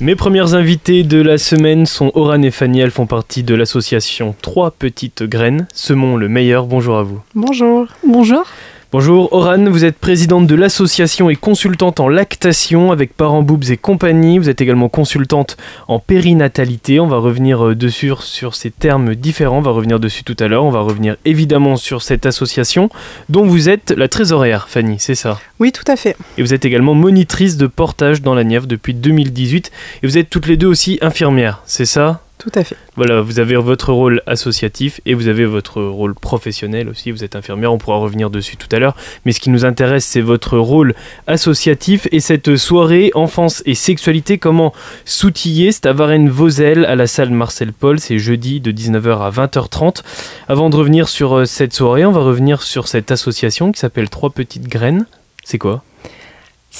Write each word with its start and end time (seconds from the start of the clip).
Mes 0.00 0.14
premières 0.14 0.54
invitées 0.54 1.02
de 1.02 1.20
la 1.20 1.38
semaine 1.38 1.84
sont 1.84 2.12
Oran 2.14 2.42
et 2.42 2.52
Fanny. 2.52 2.78
Elles 2.78 2.92
font 2.92 3.06
partie 3.06 3.42
de 3.42 3.56
l'association 3.56 4.36
Trois 4.40 4.70
Petites 4.70 5.24
Graines. 5.24 5.66
Semons 5.74 6.16
le 6.16 6.28
meilleur. 6.28 6.66
Bonjour 6.66 6.98
à 6.98 7.02
vous. 7.02 7.20
Bonjour. 7.34 7.88
Bonjour. 8.06 8.44
Bonjour, 8.90 9.30
Oran, 9.34 9.66
vous 9.66 9.84
êtes 9.84 9.98
présidente 9.98 10.46
de 10.46 10.54
l'association 10.54 11.28
et 11.28 11.36
consultante 11.36 12.00
en 12.00 12.08
lactation 12.08 12.90
avec 12.90 13.14
Parents 13.14 13.42
Boobs 13.42 13.70
et 13.70 13.76
compagnie. 13.76 14.38
Vous 14.38 14.48
êtes 14.48 14.62
également 14.62 14.88
consultante 14.88 15.58
en 15.88 15.98
périnatalité. 15.98 16.98
On 16.98 17.06
va 17.06 17.18
revenir 17.18 17.66
euh, 17.66 17.74
dessus 17.74 18.12
sur 18.20 18.54
ces 18.54 18.70
termes 18.70 19.14
différents. 19.14 19.58
On 19.58 19.60
va 19.60 19.72
revenir 19.72 20.00
dessus 20.00 20.24
tout 20.24 20.36
à 20.40 20.48
l'heure. 20.48 20.64
On 20.64 20.70
va 20.70 20.80
revenir 20.80 21.18
évidemment 21.26 21.76
sur 21.76 22.00
cette 22.00 22.24
association 22.24 22.88
dont 23.28 23.44
vous 23.44 23.68
êtes 23.68 23.90
la 23.90 24.08
trésorière, 24.08 24.70
Fanny, 24.70 24.96
c'est 24.98 25.14
ça? 25.14 25.38
Oui, 25.60 25.70
tout 25.70 25.84
à 25.86 25.96
fait. 25.96 26.16
Et 26.38 26.42
vous 26.42 26.54
êtes 26.54 26.64
également 26.64 26.94
monitrice 26.94 27.58
de 27.58 27.66
portage 27.66 28.22
dans 28.22 28.34
la 28.34 28.42
Nièvre 28.42 28.66
depuis 28.66 28.94
2018. 28.94 29.70
Et 30.02 30.06
vous 30.06 30.16
êtes 30.16 30.30
toutes 30.30 30.46
les 30.46 30.56
deux 30.56 30.66
aussi 30.66 30.98
infirmières, 31.02 31.60
c'est 31.66 31.84
ça? 31.84 32.22
Tout 32.38 32.52
à 32.54 32.62
fait. 32.62 32.76
Voilà, 32.94 33.20
vous 33.20 33.40
avez 33.40 33.56
votre 33.56 33.92
rôle 33.92 34.22
associatif 34.26 35.00
et 35.06 35.14
vous 35.14 35.26
avez 35.26 35.44
votre 35.44 35.82
rôle 35.82 36.14
professionnel 36.14 36.88
aussi. 36.88 37.10
Vous 37.10 37.24
êtes 37.24 37.34
infirmière, 37.34 37.72
on 37.72 37.78
pourra 37.78 37.98
revenir 37.98 38.30
dessus 38.30 38.56
tout 38.56 38.68
à 38.70 38.78
l'heure. 38.78 38.96
Mais 39.24 39.32
ce 39.32 39.40
qui 39.40 39.50
nous 39.50 39.64
intéresse, 39.64 40.04
c'est 40.04 40.20
votre 40.20 40.56
rôle 40.56 40.94
associatif 41.26 42.06
et 42.12 42.20
cette 42.20 42.56
soirée 42.56 43.10
enfance 43.14 43.62
et 43.66 43.74
sexualité. 43.74 44.38
Comment 44.38 44.72
s'outiller 45.04 45.72
C'est 45.72 45.86
à 45.86 45.94
à 45.98 46.94
la 46.94 47.06
salle 47.06 47.30
Marcel 47.30 47.72
Paul. 47.72 47.98
C'est 47.98 48.18
jeudi 48.18 48.60
de 48.60 48.70
19h 48.70 49.20
à 49.20 49.30
20h30. 49.30 50.02
Avant 50.48 50.70
de 50.70 50.76
revenir 50.76 51.08
sur 51.08 51.38
euh, 51.38 51.44
cette 51.44 51.74
soirée, 51.74 52.06
on 52.06 52.12
va 52.12 52.20
revenir 52.20 52.62
sur 52.62 52.86
cette 52.86 53.10
association 53.10 53.72
qui 53.72 53.80
s'appelle 53.80 54.08
Trois 54.08 54.30
Petites 54.30 54.68
Graines. 54.68 55.06
C'est 55.44 55.58
quoi? 55.58 55.82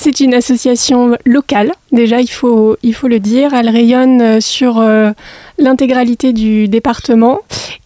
C'est 0.00 0.20
une 0.20 0.32
association 0.32 1.18
locale, 1.26 1.72
déjà 1.90 2.20
il 2.20 2.30
faut, 2.30 2.76
il 2.84 2.94
faut 2.94 3.08
le 3.08 3.18
dire. 3.18 3.52
Elle 3.52 3.68
rayonne 3.68 4.22
euh, 4.22 4.40
sur 4.40 4.78
euh, 4.78 5.10
l'intégralité 5.58 6.32
du 6.32 6.68
département 6.68 7.40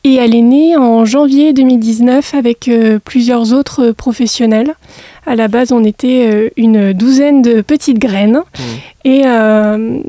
et 0.04 0.16
elle 0.16 0.34
est 0.34 0.42
née 0.42 0.76
en 0.76 1.06
janvier 1.06 1.54
2019 1.54 2.34
avec 2.34 2.68
euh, 2.68 2.98
plusieurs 3.02 3.54
autres 3.54 3.92
professionnels. 3.92 4.74
À 5.24 5.36
la 5.36 5.48
base, 5.48 5.72
on 5.72 5.84
était 5.84 6.52
une 6.56 6.92
douzaine 6.92 7.40
de 7.40 7.62
petites 7.62 7.98
graines 7.98 8.42
mmh. 9.04 9.08
et 9.08 9.22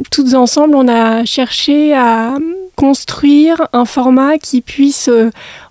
toutes 0.09 0.34
ensemble, 0.34 0.76
on 0.76 0.88
a 0.88 1.24
cherché 1.24 1.94
à 1.94 2.34
construire 2.76 3.68
un 3.74 3.86
format 3.86 4.40
qui 4.40 4.62
puisse 4.62 5.08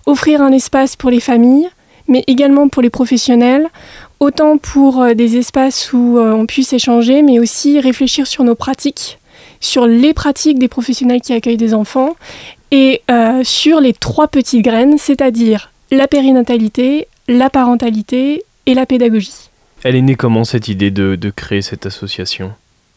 offrir 0.05 0.41
un 0.41 0.53
espace 0.53 0.95
pour 0.95 1.09
les 1.09 1.19
familles, 1.19 1.67
mais 2.07 2.23
également 2.27 2.69
pour 2.69 2.81
les 2.81 2.89
professionnels, 2.89 3.67
autant 4.23 4.57
pour 4.57 5.01
euh, 5.01 5.13
des 5.13 5.37
espaces 5.37 5.93
où 5.93 6.17
euh, 6.17 6.31
on 6.31 6.45
puisse 6.45 6.73
échanger, 6.73 7.21
mais 7.21 7.39
aussi 7.39 7.79
réfléchir 7.79 8.25
sur 8.25 8.43
nos 8.43 8.55
pratiques, 8.55 9.19
sur 9.59 9.85
les 9.85 10.13
pratiques 10.13 10.57
des 10.57 10.67
professionnels 10.67 11.21
qui 11.21 11.33
accueillent 11.33 11.57
des 11.57 11.73
enfants, 11.73 12.15
et 12.71 13.01
euh, 13.11 13.41
sur 13.43 13.81
les 13.81 13.93
trois 13.93 14.27
petites 14.27 14.63
graines, 14.63 14.97
c'est-à-dire 14.97 15.71
la 15.91 16.07
périnatalité, 16.07 17.07
la 17.27 17.49
parentalité 17.49 18.43
et 18.65 18.73
la 18.73 18.85
pédagogie. 18.85 19.49
Elle 19.83 19.95
est 19.95 20.01
née 20.01 20.15
comment 20.15 20.45
cette 20.45 20.69
idée 20.69 20.91
de 20.91 21.29
créer 21.29 21.61
cette 21.61 21.85
association? 21.85 22.53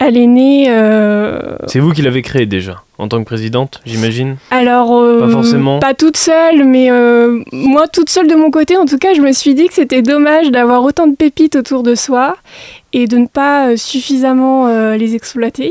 Elle 0.06 0.16
est 0.16 0.26
née. 0.26 0.66
Euh, 0.68 1.56
C'est 1.66 1.80
vous 1.80 1.92
qui 1.92 2.02
l'avez 2.02 2.22
créée 2.22 2.46
déjà, 2.46 2.82
en 2.98 3.08
tant 3.08 3.18
que 3.18 3.24
présidente, 3.24 3.80
j'imagine? 3.84 4.36
Alors, 4.50 4.96
euh, 4.96 5.20
pas 5.20 5.28
forcément. 5.28 5.78
Pas 5.80 5.94
toute 5.94 6.16
seule, 6.16 6.64
mais 6.64 6.90
euh, 6.90 7.42
moi, 7.52 7.88
toute 7.88 8.08
seule 8.08 8.28
de 8.28 8.34
mon 8.34 8.50
côté, 8.50 8.76
en 8.76 8.86
tout 8.86 8.98
cas, 8.98 9.14
je 9.14 9.20
me 9.20 9.32
suis 9.32 9.54
dit 9.54 9.66
que 9.66 9.74
c'était 9.74 10.02
dommage 10.02 10.50
d'avoir 10.50 10.82
autant 10.84 11.06
de 11.06 11.16
pépites 11.16 11.56
autour 11.56 11.82
de 11.82 11.94
soi 11.94 12.36
et 12.92 13.06
de 13.06 13.18
ne 13.18 13.26
pas 13.26 13.76
suffisamment 13.76 14.68
les 14.94 15.14
exploiter. 15.14 15.70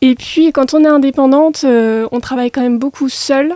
Et 0.00 0.14
puis, 0.14 0.50
quand 0.50 0.74
on 0.74 0.84
est 0.84 0.88
indépendante, 0.88 1.64
on 1.64 2.20
travaille 2.20 2.50
quand 2.50 2.62
même 2.62 2.78
beaucoup 2.78 3.08
seule. 3.08 3.54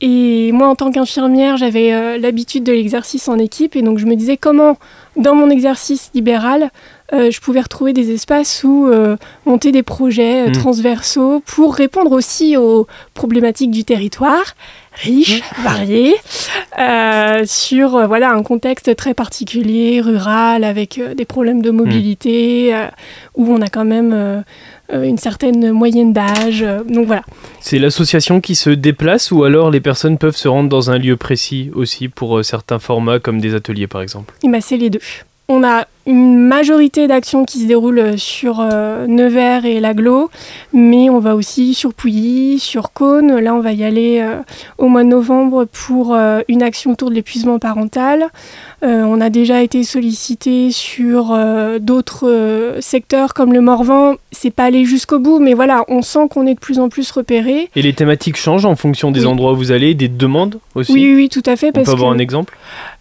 Et 0.00 0.50
moi, 0.52 0.68
en 0.68 0.74
tant 0.74 0.90
qu'infirmière, 0.90 1.56
j'avais 1.56 2.18
l'habitude 2.18 2.64
de 2.64 2.72
l'exercice 2.72 3.28
en 3.28 3.38
équipe, 3.38 3.76
et 3.76 3.82
donc 3.82 3.98
je 3.98 4.06
me 4.06 4.16
disais 4.16 4.36
comment, 4.36 4.76
dans 5.16 5.34
mon 5.34 5.48
exercice 5.48 6.10
libéral, 6.14 6.70
euh, 7.12 7.30
je 7.30 7.40
pouvais 7.40 7.60
retrouver 7.60 7.92
des 7.92 8.10
espaces 8.12 8.64
où 8.64 8.88
euh, 8.88 9.16
monter 9.44 9.70
des 9.70 9.84
projets 9.84 10.46
euh, 10.46 10.48
hmm. 10.48 10.52
transversaux 10.52 11.42
pour 11.46 11.74
répondre 11.74 12.10
aussi 12.10 12.56
aux 12.56 12.88
problématiques 13.14 13.70
du 13.70 13.84
territoire, 13.84 14.56
riche, 14.92 15.40
hmm. 15.40 15.62
varié, 15.62 16.14
sur 17.46 18.06
voilà, 18.08 18.32
un 18.32 18.42
contexte 18.42 18.96
très 18.96 19.14
particulier, 19.14 20.00
rural, 20.00 20.64
avec 20.64 21.00
des 21.16 21.24
problèmes 21.24 21.62
de 21.62 21.70
mobilité, 21.70 22.74
où 23.34 23.52
on 23.52 23.60
a 23.60 23.68
quand 23.68 23.84
même 23.84 24.44
une 24.90 25.18
certaine 25.18 25.70
moyenne 25.70 26.12
d'âge. 26.12 26.64
donc 26.88 27.06
voilà. 27.06 27.22
C'est 27.60 27.78
l'association 27.78 28.40
qui 28.40 28.54
se 28.54 28.70
déplace 28.70 29.30
ou 29.30 29.44
alors 29.44 29.70
les 29.70 29.80
personnes 29.80 30.18
peuvent 30.18 30.36
se 30.36 30.48
rendre 30.48 30.68
dans 30.68 30.90
un 30.90 30.98
lieu 30.98 31.16
précis 31.16 31.70
aussi 31.74 32.08
pour 32.08 32.42
certains 32.44 32.78
formats 32.78 33.18
comme 33.18 33.40
des 33.40 33.54
ateliers 33.54 33.86
par 33.86 34.00
exemple? 34.00 34.34
Eh 34.42 34.48
ben, 34.48 34.60
C'est 34.60 34.78
les 34.78 34.90
deux. 34.90 35.00
On 35.48 35.62
a 35.62 35.86
une 36.06 36.38
majorité 36.38 37.08
d'actions 37.08 37.44
qui 37.44 37.58
se 37.58 37.66
déroulent 37.66 38.16
sur 38.16 38.60
euh, 38.60 39.06
Nevers 39.08 39.64
et 39.64 39.80
l'Aglo, 39.80 40.30
mais 40.72 41.10
on 41.10 41.18
va 41.18 41.34
aussi 41.34 41.74
sur 41.74 41.94
Pouilly, 41.94 42.60
sur 42.60 42.92
Cône. 42.92 43.38
Là, 43.38 43.54
on 43.54 43.60
va 43.60 43.72
y 43.72 43.82
aller 43.82 44.20
euh, 44.20 44.36
au 44.78 44.86
mois 44.86 45.02
de 45.02 45.08
novembre 45.08 45.64
pour 45.64 46.14
euh, 46.14 46.40
une 46.48 46.62
action 46.62 46.92
autour 46.92 47.10
de 47.10 47.14
l'épuisement 47.16 47.58
parental. 47.58 48.26
on 48.82 49.20
a 49.20 49.30
déjà 49.30 49.62
été 49.62 49.82
sollicité 49.82 50.70
sur 50.70 51.36
d'autres 51.80 52.76
secteurs 52.80 53.34
comme 53.34 53.52
le 53.52 53.60
Morvan. 53.60 54.14
C'est 54.30 54.50
pas 54.50 54.64
allé 54.64 54.84
jusqu'au 54.84 55.18
bout, 55.18 55.40
mais 55.40 55.54
voilà, 55.54 55.84
on 55.88 56.02
sent 56.02 56.28
qu'on 56.30 56.46
est 56.46 56.54
de 56.54 56.60
plus 56.60 56.78
en 56.78 56.88
plus 56.88 57.10
repéré. 57.10 57.68
Et 57.74 57.82
les 57.82 57.94
thématiques 57.94 58.36
changent 58.36 58.66
en 58.66 58.76
fonction 58.76 59.10
des 59.10 59.26
endroits 59.26 59.52
où 59.52 59.56
vous 59.56 59.72
allez, 59.72 59.94
des 59.94 60.08
demandes 60.08 60.60
aussi 60.74 60.92
Oui, 60.92 61.14
oui, 61.16 61.28
tout 61.28 61.42
à 61.46 61.56
fait. 61.56 61.72
On 61.74 61.82
peut 61.82 61.90
avoir 61.90 62.12
un 62.12 62.18
exemple? 62.18 62.56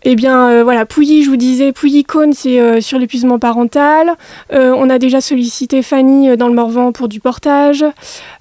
Eh 0.08 0.16
bien, 0.16 0.64
voilà, 0.64 0.86
Pouilly, 0.86 1.24
je 1.24 1.32
vous 1.32 1.36
disais, 1.36 1.72
Pouilly-Cône, 1.72 2.34
c'est 2.34 2.80
sur 2.80 3.00
l'épuisement 3.00 3.40
parental. 3.40 4.16
Euh, 4.54 4.72
on 4.78 4.90
a 4.92 5.00
déjà 5.00 5.20
sollicité 5.20 5.82
Fanny 5.82 6.30
euh, 6.30 6.36
dans 6.36 6.48
le 6.48 6.54
Morvan 6.54 6.92
pour 6.92 7.08
du 7.08 7.20
portage. 7.20 7.84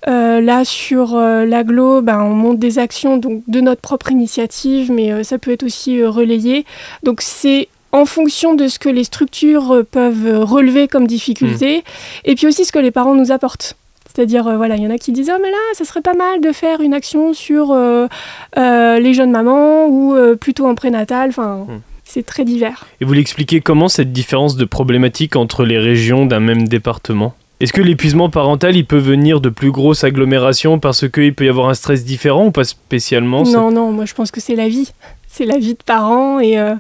Euh, 0.07 0.43
là, 0.43 0.65
sur 0.67 1.17
l'aglo, 1.17 2.03
ben, 2.03 2.21
on 2.21 2.35
monte 2.35 2.59
des 2.59 2.79
actions 2.79 3.17
donc, 3.17 3.43
de 3.49 3.61
notre 3.61 3.81
propre 3.81 4.13
initiative, 4.13 4.93
mais 4.93 5.25
ça 5.25 5.39
peut 5.39 5.53
être 5.53 5.63
aussi 5.63 6.05
relayé. 6.05 6.67
Donc 7.03 7.23
c'est 7.23 7.69
en 7.93 8.05
fonction 8.05 8.55
de 8.55 8.69
ce 8.69 8.79
que 8.79 8.89
les 8.89 9.05
structures 9.05 9.85
peuvent 9.91 10.41
relever 10.43 10.89
comme 10.89 11.07
difficulté, 11.07 11.79
mmh. 11.79 11.83
et 12.25 12.35
puis 12.35 12.47
aussi 12.47 12.65
ce 12.65 12.73
que 12.73 12.79
les 12.79 12.91
parents 12.91 13.15
nous 13.15 13.33
apportent. 13.33 13.77
C'est-à-dire, 14.15 14.45
voilà, 14.57 14.77
il 14.77 14.83
y 14.83 14.87
en 14.87 14.91
a 14.91 14.99
qui 14.99 15.13
disent, 15.13 15.31
oh 15.35 15.39
mais 15.43 15.51
là, 15.51 15.57
ça 15.75 15.85
serait 15.85 16.03
pas 16.03 16.15
mal 16.15 16.41
de 16.41 16.53
faire 16.53 16.81
une 16.81 16.95
action 16.95 17.35
sur 17.35 17.77
les 18.57 19.15
jeunes 19.15 19.33
mamans 19.33 19.87
ou 19.89 20.17
plutôt 20.37 20.67
en 20.67 20.75
prénatal. 20.75 21.31
Enfin, 21.31 21.67
mmh 21.69 21.81
c'est 22.07 22.25
très 22.25 22.45
divers. 22.45 22.87
Et 23.01 23.05
vous 23.05 23.15
l'expliquez 23.15 23.61
comment 23.61 23.89
cette 23.89 24.13
différence 24.13 24.57
de 24.57 24.67
problématique 24.67 25.37
entre 25.37 25.65
les 25.65 25.79
régions 25.79 26.27
d'un 26.27 26.39
même 26.39 26.69
département? 26.69 27.35
Est-ce 27.61 27.73
que 27.73 27.81
l'épuisement 27.81 28.29
parental, 28.29 28.77
il 28.77 28.85
peut 28.85 28.99
venir 28.99 29.41
de 29.41 29.49
plus 29.49 29.71
grosses 29.71 30.05
agglomérations 30.05 30.79
parce 30.79 31.09
qu'il 31.09 31.35
peut 31.35 31.47
y 31.47 31.49
avoir 31.49 31.69
un 31.71 31.75
stress 31.75 32.05
différent 32.05 32.47
ou 32.47 32.51
pas 32.51 32.65
spécialement? 32.65 33.43
Non, 33.45 33.71
non, 33.71 33.91
moi 33.91 34.05
je 34.05 34.15
pense 34.15 34.31
que 34.31 34.41
c'est 34.41 34.55
la 34.55 34.69
vie. 34.69 34.93
C'est 35.37 35.47
la 35.47 35.59
vie 35.59 35.75
de 35.75 35.83
parents 35.85 36.39
et 36.39 36.61
euh, 36.61 36.77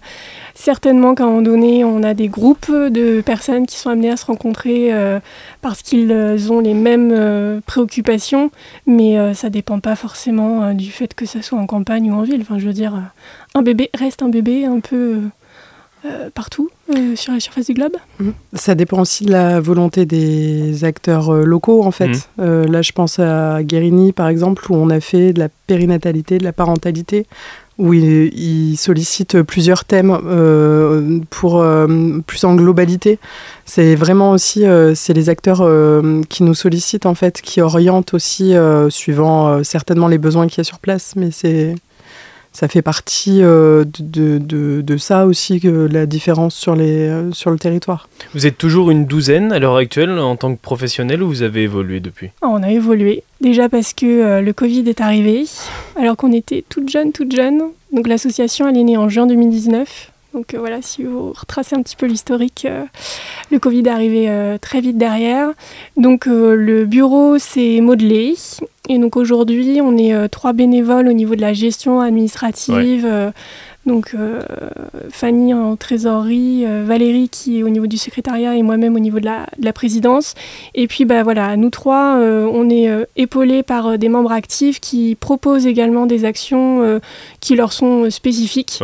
certainement 0.55 1.17
qu'à 1.17 1.25
un 1.25 1.27
moment 1.27 1.43
donné, 1.43 1.85
on 1.85 2.05
a 2.05 2.15
des 2.15 2.29
groupes 2.29 2.71
de 2.71 3.21
personnes 3.21 3.67
qui 3.67 3.77
sont 3.77 3.91
amenées 3.91 4.11
à 4.11 4.17
se 4.17 4.27
rencontrer 4.27 4.95
euh, 4.95 5.19
parce 5.61 5.83
qu'ils 5.83 6.13
ont 6.53 6.61
les 6.61 6.73
mêmes 6.73 7.11
euh, 7.13 7.59
préoccupations, 7.67 8.53
mais 8.87 9.35
ça 9.35 9.51
dépend 9.51 9.81
pas 9.81 9.97
forcément 9.97 10.73
du 10.73 10.93
fait 10.93 11.15
que 11.15 11.27
ça 11.27 11.43
soit 11.43 11.59
en 11.59 11.67
campagne 11.67 12.13
ou 12.13 12.15
en 12.15 12.23
ville. 12.23 12.43
Enfin, 12.43 12.61
je 12.61 12.67
veux 12.67 12.73
dire, 12.73 12.95
un 13.57 13.63
bébé 13.63 13.91
reste 13.93 14.23
un 14.23 14.29
bébé 14.29 14.67
un 14.67 14.79
peu 14.79 15.23
euh, 16.07 16.29
partout 16.29 16.69
euh, 16.95 17.17
sur 17.17 17.33
la 17.33 17.41
surface 17.41 17.65
du 17.65 17.73
globe. 17.73 17.97
Mhm. 18.21 18.35
Ça 18.53 18.75
dépend 18.75 19.01
aussi 19.01 19.25
de 19.25 19.31
la 19.31 19.59
volonté 19.59 20.05
des 20.05 20.85
acteurs 20.85 21.33
euh, 21.33 21.45
locaux 21.45 21.83
en 21.83 21.93
fait. 21.93 22.29
Mhm. 22.37 22.71
là 22.71 22.83
je 22.83 22.93
pense 22.93 23.19
à 23.19 23.63
Guérini 23.63 24.13
par 24.13 24.29
exemple 24.29 24.71
où 24.71 24.75
on 24.75 24.91
a 24.91 25.01
fait 25.01 25.33
de 25.33 25.39
la 25.39 25.49
périnatalité, 25.67 26.37
de 26.37 26.45
la 26.45 26.53
parentalité 26.53 27.27
où 27.79 27.93
ils 27.93 28.77
sollicitent 28.77 29.43
plusieurs 29.43 29.85
thèmes 29.85 30.17
pour 31.31 31.65
plus 32.27 32.45
en 32.45 32.55
globalité. 32.55 33.19
C'est 33.65 33.95
vraiment 33.97 34.31
aussi 34.31 34.65
c'est 34.95 35.15
les 35.15 35.29
acteurs 35.29 35.69
qui 36.29 36.43
nous 36.45 36.55
sollicitent 36.55 37.07
en 37.07 37.15
fait, 37.15 37.41
qui 37.41 37.61
orientent 37.61 38.15
aussi 38.15 38.55
suivant 38.91 39.65
certainement 39.65 40.09
les 40.09 40.19
besoins 40.19 40.47
qu'il 40.47 40.59
y 40.59 40.61
a 40.61 40.65
sur 40.65 40.79
place, 40.79 41.15
mais 41.17 41.31
c'est 41.31 41.75
ça 42.55 42.69
fait 42.69 42.83
partie 42.83 43.43
euh, 43.43 43.85
de, 43.99 44.39
de, 44.39 44.81
de, 44.81 44.97
ça 44.97 45.27
aussi, 45.27 45.61
que 45.61 45.89
la 45.91 46.07
différence 46.07 46.55
sur, 46.55 46.77
les, 46.77 47.09
euh, 47.09 47.33
sur 47.33 47.51
le 47.51 47.59
territoire. 47.59 48.09
Vous 48.33 48.47
êtes 48.47 48.57
toujours 48.57 48.93
une 48.93 49.07
douzaine 49.07 49.53
à 49.53 49.59
l'heure 49.59 49.77
actuelle 49.77 50.17
en 50.19 50.37
tant 50.37 50.55
que 50.55 50.61
professionnel 50.61 51.23
ou 51.23 51.29
vous 51.29 51.43
avez 51.43 51.65
évolué 51.65 51.99
depuis? 51.99 52.31
Ah, 52.43 52.47
On 52.49 52.63
a 52.63 52.71
évolué. 52.71 53.25
Déjà 53.41 53.69
parce 53.69 53.93
que 53.93 54.07
euh, 54.07 54.41
le 54.41 54.53
Covid 54.53 54.89
est 54.89 55.01
arrivé, 55.01 55.47
alors 56.01 56.17
qu'on 56.17 56.33
était 56.33 56.65
toutes 56.69 56.89
jeunes, 56.89 57.11
toutes 57.11 57.35
jeunes. 57.35 57.61
Donc 57.93 58.07
l'association, 58.07 58.69
elle 58.69 58.79
est 58.79 58.85
née 58.85 58.97
en 58.97 59.09
juin 59.09 59.27
2019. 59.27 60.13
Donc 60.33 60.55
voilà, 60.55 60.81
si 60.81 61.03
vous 61.03 61.33
retracez 61.33 61.75
un 61.77 61.83
petit 61.83 61.95
peu 61.97 62.07
l'historique, 62.07 62.67
le 63.53 63.59
Covid 63.61 63.83
est 63.87 63.89
arrivé 63.89 64.57
très 64.61 64.81
vite 64.81 64.99
derrière. 64.99 65.51
Donc 65.97 66.27
le 66.27 66.87
bureau 66.87 67.39
s'est 67.39 67.81
modelé. 67.81 68.35
Et 68.89 68.99
donc 68.99 69.17
aujourd'hui, 69.17 69.81
on 69.81 69.97
est 69.97 70.29
trois 70.29 70.53
bénévoles 70.53 71.09
au 71.09 71.13
niveau 71.13 71.35
de 71.35 71.41
la 71.41 71.53
gestion 71.53 72.01
administrative. 72.01 73.33
Donc 73.87 74.15
euh, 74.15 74.41
Fanny 75.11 75.53
en 75.53 75.77
trésorerie, 75.77 76.65
euh, 76.67 76.85
Valérie 76.87 77.29
qui 77.29 77.59
est 77.59 77.63
au 77.63 77.69
niveau 77.69 77.87
du 77.87 77.99
secrétariat 77.99 78.55
et 78.55 78.63
moi-même 78.63 78.97
au 78.97 78.99
niveau 78.99 79.21
de 79.21 79.27
la, 79.27 79.73
présidence. 79.73 80.35
Et 80.75 80.87
puis 80.87 81.05
bah, 81.05 81.23
voilà, 81.23 81.57
nous 81.57 81.71
trois, 81.71 82.17
euh, 82.17 82.49
on 82.51 82.71
est 82.71 82.89
épaulés 83.17 83.63
par 83.63 83.99
des 83.99 84.09
membres 84.09 84.33
actifs 84.33 84.81
qui 84.81 85.17
proposent 85.19 85.67
également 85.67 86.07
des 86.07 86.25
actions 86.25 87.01
qui 87.41 87.57
leur 87.57 87.73
sont 87.73 88.11
spécifiques. 88.11 88.81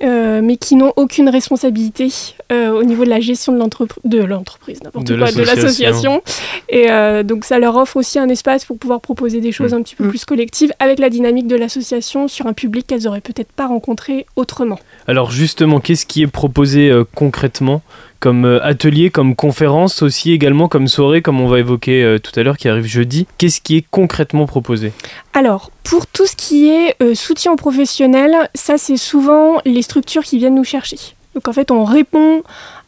Euh, 0.00 0.40
mais 0.42 0.56
qui 0.56 0.76
n'ont 0.76 0.92
aucune 0.94 1.28
responsabilité 1.28 2.12
euh, 2.52 2.70
au 2.70 2.84
niveau 2.84 3.04
de 3.04 3.10
la 3.10 3.18
gestion 3.18 3.52
de 3.52 3.58
l'entreprise, 3.58 4.80
n'importe 4.82 5.08
quoi, 5.18 5.32
de 5.32 5.42
l'association. 5.42 6.22
Et 6.68 6.86
euh, 6.88 7.24
donc 7.24 7.44
ça 7.44 7.58
leur 7.58 7.76
offre 7.76 7.96
aussi 7.96 8.18
un 8.20 8.28
espace 8.28 8.64
pour 8.64 8.78
pouvoir 8.78 9.00
proposer 9.00 9.40
des 9.40 9.50
choses 9.50 9.72
mm. 9.72 9.76
un 9.76 9.82
petit 9.82 9.96
peu 9.96 10.04
mm. 10.04 10.10
plus 10.10 10.24
collectives 10.24 10.72
avec 10.78 11.00
la 11.00 11.10
dynamique 11.10 11.48
de 11.48 11.56
l'association 11.56 12.28
sur 12.28 12.46
un 12.46 12.52
public 12.52 12.86
qu'elles 12.86 13.02
n'auraient 13.02 13.20
peut-être 13.20 13.50
pas 13.50 13.66
rencontré 13.66 14.26
autrement. 14.36 14.78
Alors 15.08 15.32
justement, 15.32 15.80
qu'est-ce 15.80 16.06
qui 16.06 16.22
est 16.22 16.28
proposé 16.28 16.92
concrètement 17.16 17.82
comme 18.20 18.44
euh, 18.44 18.64
atelier, 18.64 19.10
comme 19.10 19.34
conférence, 19.34 20.02
aussi 20.02 20.32
également 20.32 20.68
comme 20.68 20.88
soirée, 20.88 21.22
comme 21.22 21.40
on 21.40 21.46
va 21.46 21.58
évoquer 21.58 22.02
euh, 22.02 22.18
tout 22.18 22.32
à 22.38 22.42
l'heure, 22.42 22.56
qui 22.56 22.68
arrive 22.68 22.86
jeudi. 22.86 23.26
Qu'est-ce 23.38 23.60
qui 23.60 23.76
est 23.76 23.84
concrètement 23.90 24.46
proposé? 24.46 24.92
Alors, 25.34 25.70
pour 25.84 26.06
tout 26.06 26.26
ce 26.26 26.36
qui 26.36 26.68
est 26.68 26.96
euh, 27.02 27.14
soutien 27.14 27.56
professionnel, 27.56 28.50
ça 28.54 28.78
c'est 28.78 28.96
souvent 28.96 29.60
les 29.64 29.82
structures 29.82 30.24
qui 30.24 30.38
viennent 30.38 30.56
nous 30.56 30.64
chercher. 30.64 30.98
Donc 31.34 31.48
en 31.48 31.52
fait, 31.52 31.70
on 31.70 31.84
répond 31.84 32.42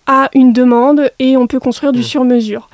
à 0.07 0.29
une 0.35 0.53
demande 0.53 1.13
et 1.21 1.37
on 1.37 1.47
peut 1.47 1.61
construire 1.61 1.93
du 1.93 2.01
mmh. 2.01 2.05
sur-mesure. 2.05 2.69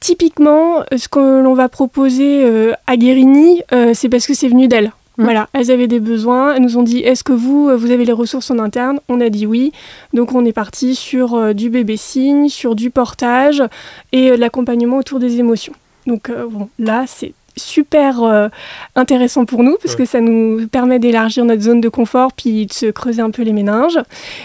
typiquement, 0.00 0.82
ce 0.94 1.08
que 1.08 1.40
l'on 1.40 1.54
va 1.54 1.70
proposer 1.70 2.46
à 2.86 2.96
Guérini, 2.98 3.62
c'est 3.94 4.10
parce 4.10 4.26
que 4.26 4.34
c'est 4.34 4.48
venu 4.48 4.68
d'elle. 4.68 4.92
Mmh. 5.18 5.24
Voilà, 5.24 5.48
elles 5.52 5.72
avaient 5.72 5.88
des 5.88 5.98
besoins, 5.98 6.54
elles 6.54 6.62
nous 6.62 6.78
ont 6.78 6.84
dit 6.84 7.00
est-ce 7.00 7.24
que 7.24 7.32
vous, 7.32 7.68
euh, 7.68 7.76
vous 7.76 7.90
avez 7.90 8.04
les 8.04 8.12
ressources 8.12 8.52
en 8.52 8.58
interne? 8.60 9.00
On 9.08 9.20
a 9.20 9.30
dit 9.30 9.46
oui. 9.46 9.72
Donc 10.14 10.32
on 10.32 10.44
est 10.44 10.52
parti 10.52 10.94
sur 10.94 11.34
euh, 11.34 11.52
du 11.52 11.70
bébé 11.70 11.96
signe, 11.96 12.48
sur 12.48 12.76
du 12.76 12.90
portage 12.90 13.64
et 14.12 14.30
euh, 14.30 14.36
l'accompagnement 14.36 14.98
autour 14.98 15.18
des 15.18 15.40
émotions. 15.40 15.72
Donc 16.06 16.30
bon, 16.30 16.68
là 16.78 17.04
c'est 17.06 17.34
super 17.56 18.50
intéressant 18.94 19.44
pour 19.44 19.64
nous 19.64 19.76
parce 19.82 19.96
que 19.96 20.04
ça 20.04 20.20
nous 20.20 20.68
permet 20.68 21.00
d'élargir 21.00 21.44
notre 21.44 21.62
zone 21.62 21.80
de 21.80 21.88
confort 21.88 22.32
puis 22.32 22.66
de 22.66 22.72
se 22.72 22.86
creuser 22.86 23.20
un 23.20 23.30
peu 23.30 23.42
les 23.42 23.52
méninges. 23.52 23.98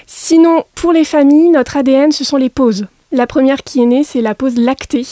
Sinon, 0.08 0.64
pour 0.74 0.92
les 0.92 1.06
familles, 1.06 1.50
notre 1.50 1.78
ADN, 1.78 2.12
ce 2.12 2.24
sont 2.24 2.38
les 2.38 2.50
pauses. 2.50 2.88
La 3.13 3.27
première 3.27 3.62
qui 3.62 3.80
est 3.80 3.86
née, 3.86 4.04
c'est 4.04 4.21
la 4.21 4.33
pause 4.33 4.57
lactée. 4.57 5.06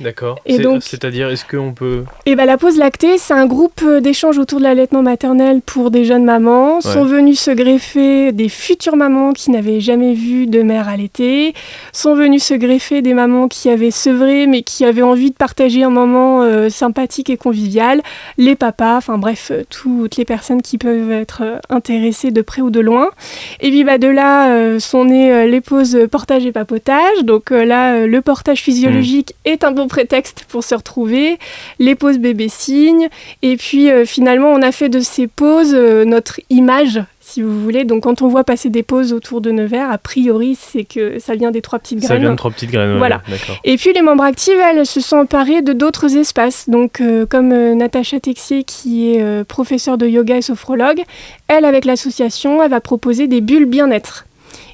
D'accord. 0.00 0.40
Et 0.44 0.58
donc, 0.58 0.82
c'est-à-dire, 0.82 1.28
est-ce 1.28 1.44
qu'on 1.44 1.72
peut 1.72 2.02
Eh 2.26 2.34
ben, 2.34 2.46
la 2.46 2.58
pause 2.58 2.76
lactée, 2.76 3.16
c'est 3.16 3.32
un 3.32 3.46
groupe 3.46 3.80
euh, 3.84 4.00
d'échange 4.00 4.38
autour 4.38 4.58
de 4.58 4.64
l'allaitement 4.64 5.02
maternel 5.02 5.60
pour 5.64 5.92
des 5.92 6.04
jeunes 6.04 6.24
mamans. 6.24 6.80
Sont 6.80 7.04
venus 7.04 7.38
se 7.38 7.52
greffer 7.52 8.32
des 8.32 8.48
futures 8.48 8.96
mamans 8.96 9.32
qui 9.32 9.52
n'avaient 9.52 9.80
jamais 9.80 10.14
vu 10.14 10.48
de 10.48 10.62
mère 10.62 10.88
allaiter. 10.88 11.54
Sont 11.92 12.16
venus 12.16 12.42
se 12.42 12.54
greffer 12.54 13.02
des 13.02 13.14
mamans 13.14 13.46
qui 13.46 13.70
avaient 13.70 13.92
sevré 13.92 14.48
mais 14.48 14.62
qui 14.62 14.84
avaient 14.84 15.02
envie 15.02 15.30
de 15.30 15.36
partager 15.36 15.84
un 15.84 15.90
moment 15.90 16.42
euh, 16.42 16.68
sympathique 16.68 17.30
et 17.30 17.36
convivial. 17.36 18.02
Les 18.36 18.56
papas, 18.56 18.96
enfin 18.96 19.16
bref, 19.16 19.52
euh, 19.52 19.62
toutes 19.70 20.16
les 20.16 20.24
personnes 20.24 20.60
qui 20.60 20.76
peuvent 20.76 21.12
être 21.12 21.60
intéressées 21.70 22.32
de 22.32 22.42
près 22.42 22.62
ou 22.62 22.70
de 22.70 22.80
loin. 22.80 23.10
Et 23.60 23.70
puis 23.70 23.84
bah, 23.84 23.98
de 23.98 24.08
là 24.08 24.80
sont 24.80 25.04
nées 25.04 25.46
les 25.46 25.60
pauses 25.60 25.96
portage 26.10 26.44
et 26.46 26.52
papotage. 26.52 27.22
Donc 27.22 27.43
donc 27.44 27.52
euh, 27.52 27.64
là, 27.66 27.94
euh, 27.94 28.06
le 28.06 28.22
portage 28.22 28.60
physiologique 28.60 29.34
mm. 29.44 29.48
est 29.50 29.64
un 29.64 29.70
bon 29.70 29.86
prétexte 29.86 30.46
pour 30.48 30.64
se 30.64 30.74
retrouver, 30.74 31.38
les 31.78 31.94
pauses 31.94 32.18
bébé 32.18 32.48
signe, 32.48 33.08
et 33.42 33.58
puis 33.58 33.90
euh, 33.90 34.06
finalement 34.06 34.48
on 34.48 34.62
a 34.62 34.72
fait 34.72 34.88
de 34.88 35.00
ces 35.00 35.26
pauses 35.26 35.74
notre 35.74 36.40
image 36.48 37.02
si 37.20 37.42
vous 37.42 37.60
voulez. 37.60 37.84
Donc 37.84 38.04
quand 38.04 38.22
on 38.22 38.28
voit 38.28 38.44
passer 38.44 38.70
des 38.70 38.82
pauses 38.82 39.12
autour 39.12 39.40
de 39.40 39.50
Nevers, 39.50 39.90
a 39.90 39.98
priori, 39.98 40.56
c'est 40.58 40.84
que 40.84 41.18
ça 41.18 41.34
vient 41.34 41.50
des 41.50 41.62
trois 41.62 41.78
petites 41.78 41.98
graines. 41.98 42.08
Ça 42.08 42.16
vient 42.16 42.30
de 42.30 42.36
trois 42.36 42.50
petites 42.50 42.70
graines, 42.70 42.98
voilà. 42.98 43.22
Et 43.64 43.76
puis 43.76 43.92
les 43.92 44.02
membres 44.02 44.24
actifs, 44.24 44.54
elles 44.70 44.86
se 44.86 45.00
sont 45.00 45.16
emparées 45.16 45.62
de 45.62 45.72
d'autres 45.72 46.16
espaces. 46.16 46.68
Donc 46.68 47.02
comme 47.30 47.48
Natacha 47.74 48.20
Texier, 48.20 48.64
qui 48.64 49.14
est 49.14 49.44
professeure 49.44 49.98
de 49.98 50.06
yoga 50.06 50.36
et 50.36 50.42
sophrologue, 50.42 51.02
elle, 51.48 51.64
avec 51.64 51.84
l'association, 51.84 52.62
elle 52.62 52.70
va 52.70 52.80
proposer 52.80 53.26
des 53.26 53.40
bulles 53.40 53.66
bien-être. 53.66 54.26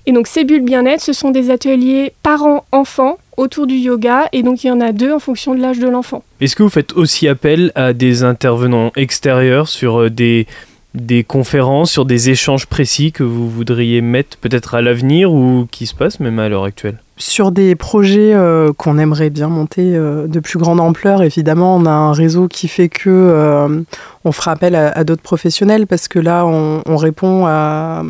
Et 0.07 0.13
donc 0.13 0.27
ces 0.27 0.45
bulles 0.45 0.65
bien-être, 0.65 1.01
ce 1.01 1.13
sont 1.13 1.31
des 1.31 1.51
ateliers 1.51 2.13
parents-enfants 2.23 3.19
autour 3.37 3.67
du 3.67 3.77
yoga 3.77 4.29
et 4.33 4.43
donc 4.43 4.65
il 4.65 4.69
y 4.69 4.71
en 4.71 4.81
a 4.81 4.93
deux 4.93 5.13
en 5.13 5.19
fonction 5.19 5.55
de 5.55 5.61
l'âge 5.61 5.79
de 5.79 5.89
l'enfant. 5.89 6.23
Est-ce 6.41 6.57
que 6.57 6.63
vous 6.63 6.69
faites 6.69 6.93
aussi 6.93 7.29
appel 7.29 7.73
à 7.75 7.93
des 7.93 8.23
intervenants 8.23 8.93
extérieurs 8.97 9.69
sur 9.69 10.01
euh, 10.01 10.11
des, 10.11 10.47
des 10.95 11.25
conférences, 11.25 11.91
sur 11.91 12.05
des 12.05 12.31
échanges 12.31 12.67
précis 12.67 13.13
que 13.13 13.23
vous 13.23 13.49
voudriez 13.49 14.01
mettre 14.01 14.37
peut-être 14.39 14.75
à 14.75 14.83
l'avenir 14.83 15.33
ou 15.33 15.67
qui 15.71 15.87
se 15.87 15.95
passent 15.95 16.21
même 16.21 16.39
à 16.39 16.49
l'heure 16.49 16.65
actuelle? 16.65 16.99
Sur 17.21 17.53
des 17.53 17.75
projets 17.77 18.33
euh, 18.35 18.73
qu'on 18.73 18.99
aimerait 18.99 19.31
bien 19.31 19.49
monter 19.49 19.95
euh, 19.95 20.27
de 20.27 20.41
plus 20.41 20.59
grande 20.59 20.81
ampleur, 20.81 21.23
évidemment, 21.23 21.77
on 21.77 21.85
a 21.85 21.91
un 21.91 22.13
réseau 22.13 22.49
qui 22.49 22.67
fait 22.67 22.89
que 22.89 23.11
euh, 23.11 23.83
on 24.25 24.33
fera 24.33 24.53
appel 24.53 24.75
à, 24.75 25.05
d'autres 25.05 25.23
professionnels 25.23 25.87
parce 25.87 26.09
que 26.09 26.19
là, 26.19 26.47
on, 26.47 26.97
répond 26.97 27.45
à, 27.47 28.03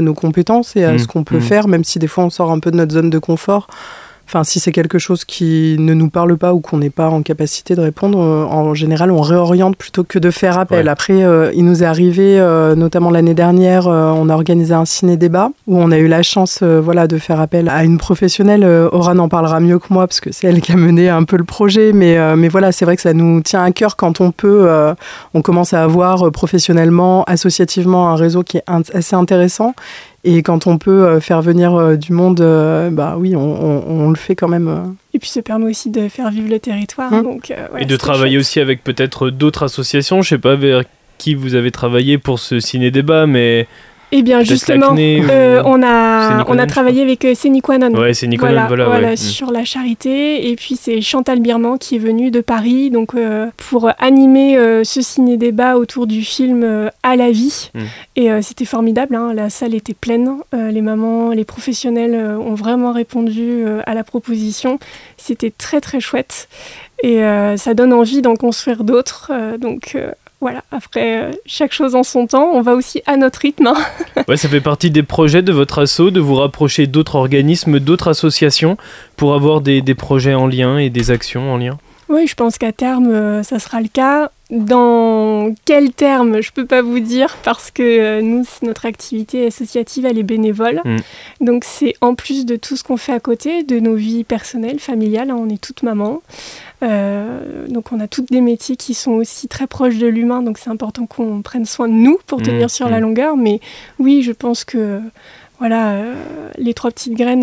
nos 0.00 0.14
compétences 0.14 0.74
et 0.76 0.84
à 0.84 0.94
mmh. 0.94 0.98
ce 0.98 1.06
qu'on 1.06 1.24
peut 1.24 1.38
mmh. 1.38 1.42
faire, 1.42 1.68
même 1.68 1.84
si 1.84 1.98
des 1.98 2.06
fois 2.06 2.24
on 2.24 2.30
sort 2.30 2.50
un 2.50 2.58
peu 2.58 2.70
de 2.70 2.76
notre 2.76 2.92
zone 2.92 3.10
de 3.10 3.18
confort. 3.18 3.68
Enfin, 4.28 4.42
si 4.42 4.58
c'est 4.58 4.72
quelque 4.72 4.98
chose 4.98 5.24
qui 5.24 5.76
ne 5.78 5.94
nous 5.94 6.10
parle 6.10 6.36
pas 6.36 6.52
ou 6.52 6.58
qu'on 6.58 6.78
n'est 6.78 6.90
pas 6.90 7.08
en 7.10 7.22
capacité 7.22 7.76
de 7.76 7.80
répondre, 7.80 8.18
euh, 8.18 8.44
en 8.44 8.74
général, 8.74 9.12
on 9.12 9.20
réoriente 9.20 9.76
plutôt 9.76 10.02
que 10.02 10.18
de 10.18 10.32
faire 10.32 10.58
appel. 10.58 10.88
Après, 10.88 11.22
euh, 11.22 11.52
il 11.54 11.64
nous 11.64 11.84
est 11.84 11.86
arrivé, 11.86 12.40
euh, 12.40 12.74
notamment 12.74 13.10
l'année 13.10 13.34
dernière, 13.34 13.86
on 13.86 14.28
a 14.28 14.34
organisé 14.34 14.74
un 14.74 14.84
ciné-débat 14.84 15.50
où 15.68 15.78
on 15.78 15.92
a 15.92 15.98
eu 15.98 16.08
la 16.08 16.24
chance 16.24 16.62
voilà, 16.62 17.06
de 17.06 17.18
faire 17.18 17.40
appel 17.40 17.68
à 17.68 17.84
une 17.84 17.98
professionnelle. 17.98 18.64
Aura 18.64 19.14
en 19.14 19.28
parlera 19.28 19.60
mieux 19.60 19.78
que 19.78 19.86
moi 19.90 20.08
parce 20.08 20.20
que 20.20 20.32
c'est 20.32 20.48
elle 20.48 20.60
qui 20.60 20.72
a 20.72 20.76
mené 20.76 21.08
un 21.08 21.22
peu 21.22 21.36
le 21.36 21.44
projet. 21.44 21.92
Mais, 21.92 22.36
mais 22.36 22.48
voilà, 22.48 22.72
c'est 22.72 22.84
vrai 22.84 22.96
que 22.96 23.02
ça 23.02 23.12
nous 23.12 23.40
tient 23.42 23.62
à 23.62 23.70
cœur 23.70 23.94
quand 23.94 24.20
on 24.20 24.32
peut. 24.32 24.68
on 25.34 25.42
commence 25.42 25.72
à 25.72 25.84
avoir 25.84 26.32
professionnellement, 26.32 27.22
associativement, 27.24 28.10
un 28.10 28.16
réseau 28.16 28.42
qui 28.42 28.56
est 28.56 28.64
assez 28.66 29.14
intéressant. 29.14 29.74
Et 30.24 30.42
quand 30.42 30.66
on 30.66 30.78
peut 30.78 31.04
euh, 31.04 31.20
faire 31.20 31.40
venir 31.40 31.74
euh, 31.74 31.96
du 31.96 32.12
monde, 32.12 32.40
euh, 32.40 32.90
bah 32.90 33.16
oui, 33.16 33.36
on, 33.36 34.10
le 34.10 34.16
fait 34.16 34.34
quand 34.34 34.48
même. 34.48 34.96
Et 35.14 35.18
puis 35.18 35.28
ça 35.28 35.42
permet 35.42 35.66
aussi 35.66 35.90
de 35.90 36.08
faire 36.08 36.30
vivre 36.30 36.48
le 36.48 36.58
territoire. 36.58 37.10
Donc, 37.22 37.52
et 37.78 37.84
de 37.84 37.96
travailler 37.96 38.38
aussi 38.38 38.60
avec 38.60 38.82
peut-être 38.82 39.30
d'autres 39.30 39.64
associations. 39.64 40.22
Je 40.22 40.30
sais 40.30 40.38
pas 40.38 40.56
vers 40.56 40.82
qui 41.18 41.34
vous 41.34 41.54
avez 41.54 41.70
travaillé 41.70 42.18
pour 42.18 42.38
ce 42.38 42.60
ciné-débat, 42.60 43.26
mais 43.26 43.66
eh 44.12 44.22
bien, 44.22 44.42
justement, 44.42 44.94
euh, 44.96 45.62
on 45.64 45.82
a, 45.82 46.44
on 46.46 46.58
a 46.58 46.66
travaillé 46.66 47.02
avec 47.02 47.24
euh, 47.24 47.34
Séniquanon. 47.34 47.92
Ouais, 47.92 48.12
voilà, 48.38 48.66
voilà, 48.66 49.16
sur 49.16 49.50
la 49.50 49.64
charité. 49.64 50.48
Et 50.48 50.56
puis, 50.56 50.76
c'est 50.76 51.00
Chantal 51.00 51.40
Birman 51.40 51.76
qui 51.78 51.96
est 51.96 51.98
venue 52.00 52.30
de 52.30 52.40
Paris 52.40 52.90
donc, 52.90 53.14
euh, 53.14 53.46
pour 53.56 53.90
animer 53.98 54.56
ce 54.84 55.02
ciné-débat 55.02 55.76
autour 55.76 56.06
du 56.06 56.22
film 56.22 56.90
À 57.02 57.16
la 57.16 57.30
vie. 57.30 57.70
Mm. 57.74 57.80
Et 58.16 58.42
c'était 58.42 58.64
formidable, 58.64 59.16
hein. 59.16 59.32
la 59.34 59.50
salle 59.50 59.74
était 59.74 59.94
pleine. 59.94 60.36
les 60.52 60.82
mamans, 60.82 61.30
les 61.30 61.44
professionnels 61.44 62.14
ont 62.14 62.54
vraiment 62.54 62.92
répondu 62.92 63.64
à 63.86 63.94
la 63.94 64.04
proposition. 64.04 64.78
C'était 65.16 65.50
très, 65.50 65.80
très 65.80 66.00
chouette. 66.00 66.48
Et 67.02 67.20
ça 67.56 67.74
donne 67.74 67.92
envie 67.92 68.22
d'en 68.22 68.36
construire 68.36 68.84
d'autres. 68.84 69.32
donc, 69.58 69.96
voilà, 70.40 70.62
après, 70.70 71.22
euh, 71.22 71.30
chaque 71.46 71.72
chose 71.72 71.94
en 71.94 72.02
son 72.02 72.26
temps, 72.26 72.50
on 72.52 72.60
va 72.60 72.74
aussi 72.74 73.02
à 73.06 73.16
notre 73.16 73.40
rythme. 73.40 73.68
Hein. 73.68 73.76
ouais, 74.28 74.36
ça 74.36 74.48
fait 74.48 74.60
partie 74.60 74.90
des 74.90 75.02
projets 75.02 75.42
de 75.42 75.52
votre 75.52 75.80
asso, 75.80 76.10
de 76.10 76.20
vous 76.20 76.34
rapprocher 76.34 76.86
d'autres 76.86 77.14
organismes, 77.14 77.80
d'autres 77.80 78.08
associations, 78.08 78.76
pour 79.16 79.34
avoir 79.34 79.62
des, 79.62 79.80
des, 79.80 79.94
projets 79.94 80.34
en 80.34 80.46
lien 80.46 80.78
et 80.78 80.90
des 80.90 81.10
actions 81.10 81.52
en 81.52 81.56
lien? 81.56 81.78
Oui, 82.08 82.26
je 82.26 82.34
pense 82.34 82.56
qu'à 82.58 82.72
terme, 82.72 83.10
euh, 83.10 83.42
ça 83.42 83.58
sera 83.58 83.80
le 83.80 83.88
cas. 83.88 84.30
Dans 84.48 85.52
quel 85.64 85.92
terme, 85.92 86.40
je 86.40 86.52
peux 86.52 86.66
pas 86.66 86.80
vous 86.80 87.00
dire 87.00 87.36
parce 87.42 87.72
que 87.72 87.82
euh, 87.82 88.22
nous, 88.22 88.44
notre 88.62 88.86
activité 88.86 89.46
associative, 89.46 90.06
elle 90.06 90.18
est 90.18 90.22
bénévole. 90.22 90.82
Mm. 90.84 90.96
Donc 91.40 91.64
c'est 91.64 91.94
en 92.00 92.14
plus 92.14 92.46
de 92.46 92.54
tout 92.54 92.76
ce 92.76 92.84
qu'on 92.84 92.96
fait 92.96 93.12
à 93.12 93.18
côté, 93.18 93.64
de 93.64 93.80
nos 93.80 93.96
vies 93.96 94.22
personnelles, 94.22 94.78
familiales. 94.78 95.30
Hein, 95.30 95.36
on 95.36 95.48
est 95.48 95.60
toutes 95.60 95.82
mamans. 95.82 96.22
Euh, 96.82 97.66
donc 97.68 97.92
on 97.92 98.00
a 98.00 98.06
toutes 98.06 98.30
des 98.30 98.40
métiers 98.40 98.76
qui 98.76 98.94
sont 98.94 99.12
aussi 99.12 99.48
très 99.48 99.66
proches 99.66 99.98
de 99.98 100.06
l'humain. 100.06 100.42
Donc 100.42 100.58
c'est 100.58 100.70
important 100.70 101.06
qu'on 101.06 101.42
prenne 101.42 101.64
soin 101.64 101.88
de 101.88 101.94
nous 101.94 102.18
pour 102.26 102.42
tenir 102.42 102.66
mm. 102.66 102.70
sur 102.70 102.88
la 102.88 102.98
mm. 102.98 103.02
longueur. 103.02 103.36
Mais 103.36 103.60
oui, 103.98 104.22
je 104.22 104.32
pense 104.32 104.64
que 104.64 105.00
voilà, 105.58 106.02
les 106.58 106.74
trois 106.74 106.90
petites 106.90 107.14
graines 107.14 107.42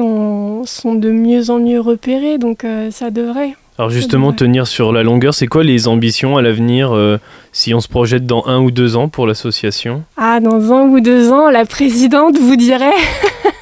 sont 0.66 0.94
de 0.94 1.12
mieux 1.12 1.50
en 1.50 1.60
mieux 1.60 1.80
repérées. 1.80 2.38
Donc 2.38 2.66
ça 2.92 3.10
devrait. 3.10 3.56
Alors 3.80 3.90
justement, 3.90 4.34
tenir 4.34 4.68
sur 4.68 4.92
la 4.92 5.02
longueur, 5.02 5.34
c'est 5.34 5.48
quoi 5.48 5.64
les 5.64 5.88
ambitions 5.88 6.38
à 6.38 6.44
l'avenir 6.44 6.94
euh, 6.94 7.18
si 7.54 7.74
on 7.74 7.80
se 7.80 7.88
projette 7.88 8.28
dans 8.28 8.46
un 8.46 8.60
ou 8.62 8.70
deux 8.70 8.96
ans 8.96 9.10
pour 9.10 9.26
l'association? 9.26 10.04
Ah, 10.16 10.40
dans 10.40 10.72
un 10.72 10.84
ou 10.90 11.00
deux 11.00 11.32
ans, 11.32 11.50
la 11.50 11.66
présidente 11.66 12.38
vous 12.38 12.56
dirait 12.56 12.92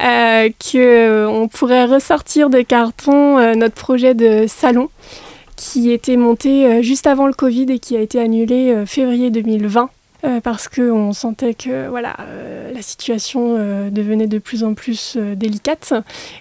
euh, 0.00 0.48
qu'on 0.60 1.48
pourrait 1.48 1.86
ressortir 1.86 2.50
de 2.50 2.62
carton 2.62 3.54
notre 3.54 3.74
projet 3.74 4.14
de 4.14 4.46
salon 4.46 4.90
qui 5.56 5.90
était 5.90 6.16
monté 6.16 6.82
juste 6.82 7.06
avant 7.06 7.26
le 7.26 7.32
Covid 7.32 7.66
et 7.70 7.78
qui 7.80 7.96
a 7.96 8.00
été 8.00 8.20
annulé 8.20 8.84
février 8.86 9.30
2020. 9.30 9.90
parce 10.44 10.68
qu'on 10.68 11.12
sentait 11.12 11.54
que 11.54 11.88
voilà, 11.88 12.16
la 12.72 12.82
situation 12.82 13.54
devenait 13.90 14.28
de 14.28 14.38
plus 14.38 14.62
en 14.62 14.74
plus 14.74 15.16
délicate. 15.16 15.94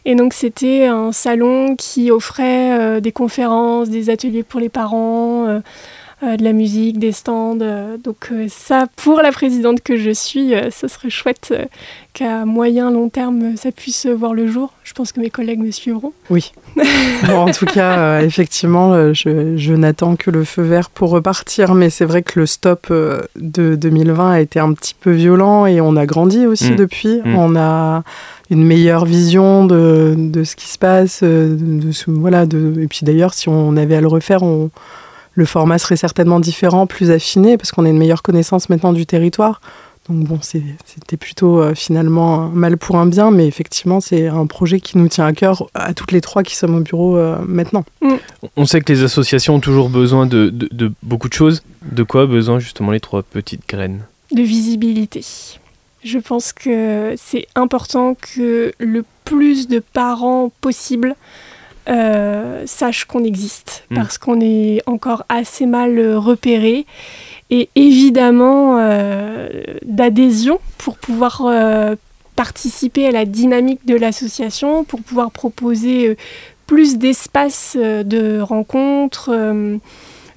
Et 0.06 0.14
donc 0.14 0.34
c'était 0.34 0.86
un 0.86 1.12
salon 1.12 1.76
qui 1.76 2.12
offrait 2.12 3.02
des 3.02 3.12
conférences, 3.12 3.90
des 3.90 4.12
ateliers 4.12 4.44
pour 4.44 4.60
les 4.60 4.70
parents, 4.70 5.48
euh, 5.48 5.60
de 6.22 6.44
la 6.44 6.54
musique, 6.54 6.98
des 6.98 7.12
stands. 7.12 7.60
Euh, 7.62 7.98
donc 7.98 8.30
euh, 8.32 8.48
ça, 8.50 8.88
pour 8.96 9.22
la 9.22 9.32
présidente 9.32 9.82
que 9.82 9.98
je 9.98 10.10
suis, 10.10 10.54
ça 10.72 10.88
serait 10.88 11.12
chouette 11.12 11.54
qu'à 12.14 12.46
moyen, 12.46 12.90
long 12.90 13.10
terme, 13.10 13.56
ça 13.56 13.72
puisse 13.72 14.08
voir 14.08 14.34
le 14.34 14.48
jour. 14.48 14.74
Je 14.84 14.94
pense 14.94 15.12
que 15.12 15.20
mes 15.20 15.30
collègues 15.30 15.60
me 15.60 15.70
suivront. 15.70 16.14
Oui. 16.32 16.54
en 17.30 17.52
tout 17.52 17.68
cas, 17.68 18.22
effectivement, 18.22 19.14
je, 19.14 19.74
n'attends 19.74 20.16
que 20.16 20.32
le 20.32 20.44
feu 20.44 20.64
vert 20.64 20.90
pour 20.90 21.12
repartir, 21.12 21.76
mais 21.76 21.92
c'est 21.92 22.06
vrai 22.06 22.24
que 22.24 22.40
le 22.40 22.46
stop 22.48 22.92
de 22.92 23.76
2020 23.76 24.32
a 24.32 24.40
été 24.40 24.60
un 24.60 24.74
petit 24.74 24.96
peu 25.00 25.12
violent 25.12 25.68
et 25.68 25.82
on 25.82 25.96
a 25.96 26.08
grandi 26.08 26.48
aussi 26.48 26.72
mm. 26.72 26.76
depuis. 26.76 27.22
Mm. 27.24 27.36
On 27.36 27.56
a 27.56 28.04
une 28.50 28.64
meilleure 28.64 29.06
vision 29.06 29.66
de, 29.66 30.16
de, 30.18 30.44
ce 30.44 30.56
qui 30.56 30.68
se 30.68 30.80
passe. 30.80 31.22
De, 31.22 31.92
voilà, 32.08 32.48
de, 32.48 32.74
et 32.82 32.88
puis 32.88 33.02
d'ailleurs, 33.04 33.34
si 33.36 33.50
on 33.50 33.78
avait 33.78 33.96
à 33.96 34.02
le 34.02 34.08
refaire, 34.08 34.42
on 34.42 34.72
le 35.38 35.46
format 35.46 35.78
serait 35.78 35.98
certainement 35.98 36.40
différent, 36.40 36.88
plus 36.88 37.12
affiné, 37.12 37.58
parce 37.58 37.72
qu'on 37.72 37.86
a 37.86 37.90
une 37.90 37.98
meilleure 38.00 38.24
connaissance 38.24 38.70
maintenant 38.70 38.92
du 38.92 39.06
territoire. 39.06 39.62
Donc 40.10 40.24
bon, 40.24 40.40
c'était 40.42 41.18
plutôt 41.18 41.62
euh, 41.62 41.76
finalement 41.76 42.42
un 42.42 42.50
mal 42.50 42.78
pour 42.78 42.96
un 42.96 43.06
bien, 43.06 43.30
mais 43.30 43.46
effectivement, 43.46 44.00
c'est 44.00 44.28
un 44.28 44.48
projet 44.48 44.80
qui 44.80 44.98
nous 44.98 45.08
tient 45.10 45.28
à 45.28 45.34
cœur 45.34 45.68
à 45.76 45.94
toutes 45.94 46.12
les 46.12 46.22
trois 46.22 46.42
qui 46.42 46.56
sommes 46.56 46.76
au 46.76 46.80
bureau 46.80 47.18
euh, 47.18 47.38
maintenant. 47.46 47.86
Mm. 48.02 48.16
On 48.56 48.66
sait 48.66 48.82
que 48.82 48.92
les 48.92 49.04
associations 49.04 49.56
ont 49.56 49.60
toujours 49.60 49.90
besoin 49.90 50.26
de, 50.26 50.50
de, 50.50 50.92
beaucoup 51.04 51.30
de 51.30 51.34
choses. 51.34 51.62
De 51.84 52.02
quoi 52.02 52.26
besoin 52.26 52.58
justement 52.58 52.92
les 52.92 53.00
trois 53.00 53.22
petites 53.22 53.70
graines? 53.70 54.02
De 54.32 54.42
visibilité. 54.42 55.24
Je 56.04 56.18
pense 56.18 56.52
que 56.52 57.14
c'est 57.16 57.46
important 57.54 58.16
que 58.16 58.74
le 58.80 59.06
plus 59.24 59.68
de 59.68 59.84
parents 59.94 60.52
possible 60.62 61.16
euh, 61.90 62.64
sache 62.66 63.06
qu'on 63.06 63.24
existe 63.24 63.86
hmm. 63.90 63.96
parce 63.96 64.18
qu'on 64.18 64.42
est 64.42 64.82
encore 64.88 65.24
assez 65.30 65.66
mal 65.66 66.16
repéré 66.16 66.86
et 67.50 67.70
évidemment 67.76 68.78
euh, 68.78 69.48
d'adhésion 69.86 70.60
pour 70.78 70.98
pouvoir 70.98 71.44
euh, 71.46 71.96
participer 72.36 73.08
à 73.08 73.12
la 73.12 73.24
dynamique 73.24 73.86
de 73.86 73.96
l'association, 73.96 74.84
pour 74.84 75.02
pouvoir 75.02 75.32
proposer 75.32 76.18
plus 76.66 76.98
d'espace 76.98 77.78
de 77.78 78.42
rencontres 78.42 79.32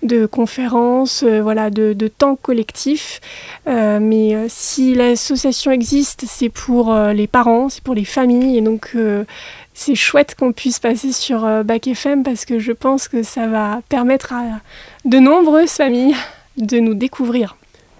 de 0.03 0.25
conférences, 0.25 1.25
voilà, 1.25 1.69
de, 1.69 1.93
de, 1.93 2.09
temps 2.09 2.37
collectif. 2.37 3.21
mais 3.67 4.35
si 4.49 4.95
l'association 4.95 5.73
existe, 5.73 6.25
c'est 6.27 6.49
pour 6.49 6.95
les 6.95 7.27
parents, 7.27 7.69
c'est 7.69 7.83
pour 7.83 7.95
les 7.95 8.07
familles, 8.07 8.57
et 8.57 8.63
donc 8.63 8.97
c'est 9.81 9.95
chouette 9.95 10.37
qu'on 10.39 10.53
puisse 10.53 10.79
passer 10.79 11.11
sur 11.11 11.47
euh, 11.47 11.63
Bac 11.63 11.87
FM 11.87 12.23
parce 12.23 12.45
que 12.45 12.59
je 12.59 12.73
pense 12.73 13.09
que 13.09 13.23
ça 13.23 13.47
va 13.47 13.81
permettre 13.89 14.35
à 14.35 14.43
de 15.07 15.19
nombreuses 15.19 15.71
familles 15.71 16.15
de 16.59 16.81
nous 16.81 16.93
découvrir. 16.93 17.57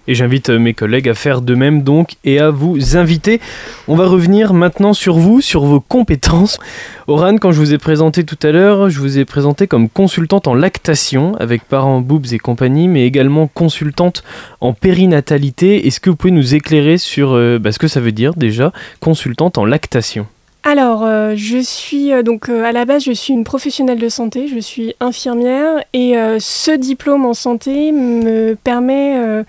Et 0.07 0.13
j'invite 0.13 0.51
euh, 0.51 0.59
mes 0.59 0.75
collègues 0.75 1.09
à 1.09 1.15
faire 1.15 1.41
de 1.41 1.55
même 1.55 1.81
donc 1.81 2.17
et 2.23 2.37
à 2.37 2.51
vous 2.51 2.97
inviter. 2.97 3.41
On 3.87 3.95
va 3.95 4.05
revenir 4.05 4.53
maintenant 4.53 4.93
sur 4.93 5.15
vous, 5.15 5.41
sur 5.41 5.65
vos 5.65 5.79
compétences. 5.79 6.59
Oran, 7.07 7.37
quand 7.37 7.51
je 7.51 7.57
vous 7.57 7.73
ai 7.73 7.79
présenté 7.79 8.25
tout 8.25 8.37
à 8.43 8.51
l'heure, 8.51 8.91
je 8.91 8.99
vous 8.99 9.17
ai 9.17 9.25
présenté 9.25 9.65
comme 9.65 9.89
consultante 9.89 10.47
en 10.47 10.53
lactation 10.53 11.35
avec 11.39 11.63
parents 11.63 11.99
boobs 11.99 12.31
et 12.31 12.37
compagnie, 12.37 12.89
mais 12.89 13.07
également 13.07 13.47
consultante 13.47 14.23
en 14.59 14.73
périnatalité. 14.73 15.87
Est-ce 15.87 15.99
que 15.99 16.11
vous 16.11 16.15
pouvez 16.15 16.29
nous 16.29 16.53
éclairer 16.53 16.99
sur 16.99 17.33
euh, 17.33 17.57
bah, 17.57 17.71
ce 17.71 17.79
que 17.79 17.87
ça 17.87 18.01
veut 18.01 18.11
dire 18.11 18.35
déjà, 18.35 18.71
consultante 18.99 19.57
en 19.57 19.65
lactation? 19.65 20.27
Alors, 20.63 21.03
euh, 21.03 21.33
je 21.35 21.57
suis 21.57 22.13
euh, 22.13 22.21
donc 22.21 22.47
euh, 22.47 22.63
à 22.63 22.71
la 22.71 22.85
base, 22.85 23.03
je 23.03 23.11
suis 23.11 23.33
une 23.33 23.43
professionnelle 23.43 23.97
de 23.97 24.09
santé, 24.09 24.47
je 24.47 24.59
suis 24.59 24.93
infirmière 24.99 25.83
et 25.93 26.13
ce 26.39 26.71
diplôme 26.71 27.25
en 27.25 27.33
santé 27.33 27.91
me 27.91 28.53
permet 28.55 29.43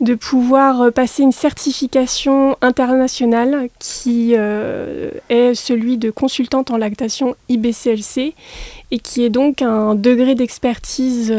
de 0.00 0.14
pouvoir 0.14 0.92
passer 0.92 1.22
une 1.22 1.32
certification 1.32 2.56
internationale 2.60 3.68
qui 3.78 4.34
est 4.34 5.54
celui 5.54 5.98
de 5.98 6.10
consultante 6.10 6.70
en 6.70 6.76
lactation 6.76 7.36
IBCLC 7.48 8.34
et 8.90 8.98
qui 8.98 9.24
est 9.24 9.30
donc 9.30 9.62
un 9.62 9.94
degré 9.94 10.34
d'expertise 10.34 11.34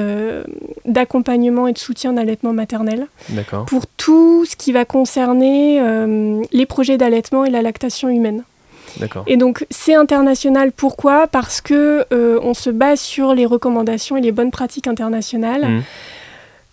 d'accompagnement 0.85 1.67
et 1.67 1.73
de 1.73 1.77
soutien 1.77 2.13
d'allaitement 2.13 2.53
maternel 2.53 3.07
pour 3.67 3.85
tout 3.87 4.45
ce 4.45 4.55
qui 4.55 4.71
va 4.71 4.85
concerner 4.85 5.81
les 6.51 6.65
projets 6.65 6.97
d'allaitement 6.97 7.45
et 7.45 7.49
la 7.49 7.61
lactation 7.61 8.09
humaine. 8.09 8.43
Et 9.27 9.37
donc 9.37 9.65
c'est 9.69 9.95
international. 9.95 10.71
Pourquoi? 10.71 11.27
Parce 11.27 11.61
que 11.61 12.05
euh, 12.11 12.39
on 12.41 12.53
se 12.53 12.69
base 12.69 12.99
sur 12.99 13.33
les 13.33 13.45
recommandations 13.45 14.17
et 14.17 14.21
les 14.21 14.31
bonnes 14.31 14.51
pratiques 14.51 14.87
internationales. 14.87 15.67
Mmh. 15.67 15.83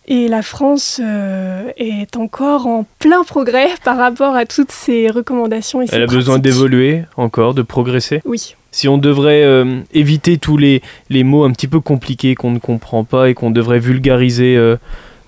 Et 0.08 0.28
la 0.28 0.42
France 0.42 1.00
euh, 1.02 1.68
est 1.76 2.16
encore 2.16 2.68
en 2.68 2.86
plein 3.00 3.24
progrès 3.24 3.68
par 3.84 3.96
rapport 3.96 4.36
à 4.36 4.46
toutes 4.46 4.70
ces 4.70 5.08
recommandations. 5.08 5.82
Et 5.82 5.86
Elle 5.90 6.02
a 6.02 6.06
besoin 6.06 6.38
d'évoluer 6.38 7.02
encore, 7.16 7.54
de 7.54 7.62
progresser? 7.62 8.20
Oui. 8.24 8.54
Si 8.70 8.88
on 8.88 8.98
devrait 8.98 9.42
euh, 9.42 9.80
éviter 9.92 10.38
tous 10.38 10.58
les, 10.58 10.82
les, 11.10 11.24
mots 11.24 11.44
un 11.44 11.50
petit 11.50 11.66
peu 11.66 11.80
compliqués 11.80 12.34
qu'on 12.34 12.50
ne 12.50 12.58
comprend 12.58 13.04
pas 13.04 13.30
et 13.30 13.34
qu'on 13.34 13.50
devrait 13.50 13.78
vulgariser 13.78 14.58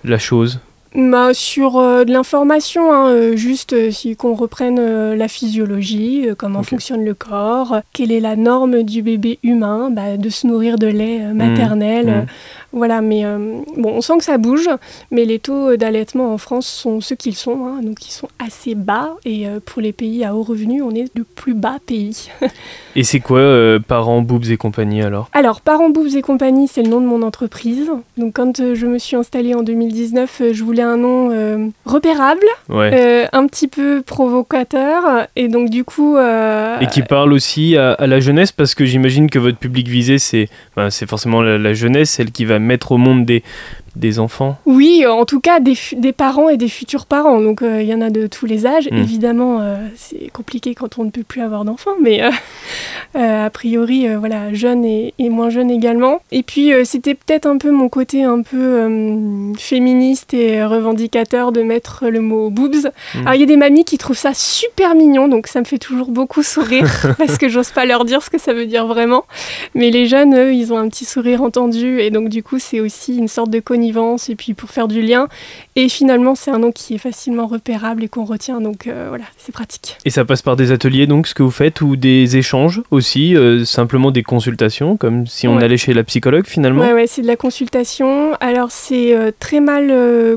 la 0.04 0.18
chose? 0.18 0.61
Bah, 0.95 1.35
sur 1.35 1.78
euh, 1.78 2.04
de 2.04 2.12
l'information, 2.12 2.92
hein, 2.92 3.09
euh, 3.09 3.37
juste 3.37 3.75
euh, 3.75 3.90
si 3.90 4.16
qu'on 4.16 4.35
reprenne 4.35 4.80
la 5.14 5.28
physiologie, 5.28 6.28
comment 6.38 6.62
fonctionne 6.62 7.04
le 7.04 7.14
corps, 7.14 7.80
quelle 7.92 8.11
est 8.11 8.21
la 8.21 8.37
norme 8.37 8.83
du 8.83 9.02
bébé 9.02 9.38
humain, 9.42 9.90
bah, 9.90 10.16
de 10.16 10.28
se 10.30 10.47
nourrir 10.47 10.78
de 10.78 10.87
lait 10.87 11.18
mmh. 11.18 11.33
maternel, 11.35 12.07
mmh. 12.07 12.26
Voilà, 12.73 13.01
mais 13.01 13.25
euh, 13.25 13.61
bon, 13.79 13.95
on 13.95 14.01
sent 14.03 14.19
que 14.19 14.25
ça 14.25 14.37
bouge, 14.37 14.69
mais 15.11 15.25
les 15.25 15.39
taux 15.39 15.77
d'allaitement 15.77 16.35
en 16.35 16.39
France 16.39 16.67
sont 16.67 17.01
ceux 17.01 17.17
qu'ils 17.17 17.35
sont, 17.35 17.67
hein, 17.67 17.81
donc 17.83 18.07
ils 18.07 18.13
sont 18.13 18.29
assez 18.39 18.75
bas. 18.75 19.17
Et 19.25 19.47
euh, 19.47 19.59
pour 19.65 19.81
les 19.81 19.93
pays 19.93 20.23
à 20.23 20.35
haut 20.35 20.43
revenu, 20.43 20.83
on 20.83 20.91
est 20.91 21.11
le 21.17 21.25
plus 21.25 21.55
bas 21.55 21.79
pays. 21.87 22.29
et 22.97 23.05
c'est 23.05 23.21
quoi 23.21 23.39
euh, 23.39 23.79
Parents 23.79 24.21
Boobs 24.21 24.51
et 24.51 24.59
compagnie 24.59 25.03
alors? 25.03 25.31
Alors, 25.33 25.63
Parents 25.63 25.89
Boobs 25.89 26.15
et 26.15 26.21
compagnie, 26.21 26.69
c'est 26.69 26.83
le 26.83 26.91
nom 26.91 27.01
de 27.01 27.07
mon 27.07 27.23
entreprise. 27.23 27.91
Donc, 28.19 28.35
quand 28.35 28.75
je 28.75 28.87
me 28.87 28.99
suis 28.99 29.17
installée 29.17 29.55
en 29.55 29.63
2019, 29.63 30.43
je 30.53 30.65
voulais 30.65 30.83
un 30.83 30.99
nom 30.99 31.73
repérable, 31.87 32.47
un 32.69 33.47
petit 33.47 33.69
peu 33.69 34.03
provocateur, 34.03 35.27
et 35.37 35.49
donc 35.49 35.71
du 35.71 35.85
coup. 35.85 36.19
Et 36.19 36.87
qui 36.87 37.03
parle 37.03 37.33
aussi 37.33 37.77
à, 37.77 38.07
la 38.07 38.21
jeunesse, 38.21 38.53
parce 38.53 38.75
que 38.75 38.85
j'imagine 38.85 39.31
que 39.31 39.39
votre 39.39 39.59
public 39.59 39.89
visé, 39.89 40.19
c'est 40.19 40.49
ben, 40.77 40.91
forcément 40.91 41.41
la, 41.41 41.57
la 41.57 41.73
jeunesse, 41.73 42.11
celle 42.11 42.31
qui 42.31 42.45
va 42.45 42.58
mettre 42.59 42.93
au 42.93 42.99
monde 42.99 43.25
des, 43.25 43.43
des 43.99 44.19
enfants 44.19 44.57
Oui, 44.64 45.05
en 45.07 45.25
tout 45.25 45.40
cas 45.40 45.61
des, 45.61 45.76
des, 45.97 46.12
parents 46.12 46.49
et 46.49 46.57
des 46.57 46.69
futurs 46.69 47.07
parents. 47.07 47.40
Donc 47.40 47.62
euh, 47.62 47.83
il 47.83 47.88
y 47.88 47.95
en 47.95 48.00
a 48.00 48.11
de 48.11 48.26
tous 48.26 48.47
les 48.47 48.67
âges. 48.67 48.88
Hmm. 48.90 48.97
Évidemment, 48.97 49.59
euh, 49.61 49.76
c'est 49.97 50.31
compliqué 50.33 50.75
quand 50.75 50.99
on 50.99 51.05
ne 51.05 51.11
peut 51.11 51.25
plus 51.25 51.43
avoir 51.43 51.64
d'enfants, 51.64 51.97
mais 52.00 52.23
euh, 52.23 52.31
a 53.47 53.50
priori, 53.50 54.07
voilà, 54.17 54.52
jeunes 54.55 54.85
et, 54.85 55.12
moins 55.19 55.50
jeunes 55.50 55.71
également. 55.71 56.21
Et 56.31 56.43
puis 56.43 56.73
c'était 56.85 57.14
peut-être 57.14 57.47
un 57.47 57.59
peu 57.59 57.71
mon 57.71 57.88
côté 57.88 58.23
un 58.23 58.43
peu 58.43 59.52
féministe 59.59 60.33
et 60.33 60.64
revendicateur 60.64 61.52
de 61.52 61.62
mettre 61.62 62.07
le 62.09 62.21
mot 62.21 62.50
boobs. 62.50 62.90
Hmm. 63.14 63.21
Alors 63.21 63.35
il 63.35 63.40
y 63.40 63.43
a 63.43 63.47
des 63.47 63.57
mamies 63.57 63.85
qui 63.85 63.99
trouvent 63.99 64.17
ça 64.17 64.33
super 64.33 64.95
mignon, 64.95 65.28
donc 65.28 65.49
ça 65.49 65.61
me 65.61 65.64
fait 65.64 65.78
toujours 65.78 66.11
beaucoup 66.11 66.43
sourire 66.43 66.88
parce 67.19 67.37
que 67.37 67.49
j'ose 67.49 67.71
pas 67.71 67.85
leur 67.85 68.05
dire 68.05 68.23
ce 68.23 68.31
que 68.31 68.38
ça 68.38 68.52
veut 68.52 68.67
dire 68.67 68.87
vraiment. 68.87 69.25
Mais 69.75 69.90
les 69.90 70.07
jeunes, 70.07 70.37
eux, 70.37 70.55
ils 70.55 70.73
ont 70.73 70.78
un 70.78 70.88
petit 70.88 71.05
sourire 71.05 71.43
entendu 71.43 72.00
et 72.00 72.11
donc 72.11 72.28
du 72.28 72.43
coup 72.43 72.59
c'est 72.59 72.81
aussi 72.81 73.17
une 73.17 73.28
sorte 73.28 73.50
de 73.50 73.61
connivence 73.88 74.28
et 74.28 74.35
puis 74.35 74.54
pour 74.54 74.71
faire 74.71 74.88
du 74.88 75.02
lien. 75.02 75.28
Et 75.76 75.88
finalement, 75.88 76.35
c'est 76.35 76.50
un 76.50 76.59
nom 76.59 76.73
qui 76.73 76.95
est 76.95 76.99
facilement 76.99 77.47
repérable 77.47 78.04
et 78.04 78.09
qu'on 78.09 78.25
retient, 78.25 78.61
donc 78.61 78.87
euh, 78.87 79.07
voilà, 79.09 79.25
c'est 79.37 79.52
pratique. 79.52 79.97
Et 80.04 80.11
ça 80.11 80.25
passe 80.25 80.42
par 80.42 80.57
des 80.57 80.73
ateliers, 80.73 81.07
donc 81.07 81.26
ce 81.26 81.35
que 81.35 81.42
vous 81.42 81.50
faites, 81.50 81.80
ou 81.80 81.97
des 81.97 82.37
échanges 82.37 82.83
aussi, 82.90 83.37
euh, 83.37 83.64
simplement 83.64 84.11
des 84.11 84.23
consultations, 84.23 84.97
comme 84.97 85.26
si 85.26 85.47
on 85.49 85.59
allait 85.59 85.76
chez 85.76 85.95
la 85.95 86.04
psychologue 86.04 86.47
finalement 86.47 86.83
Ouais, 86.83 86.92
ouais 86.92 87.07
c'est 87.07 87.23
de 87.23 87.26
la 87.26 87.37
consultation. 87.37 88.35
Alors 88.40 88.71
c'est 88.71 89.14
euh, 89.14 89.30
très 89.38 89.61
mal 89.61 89.92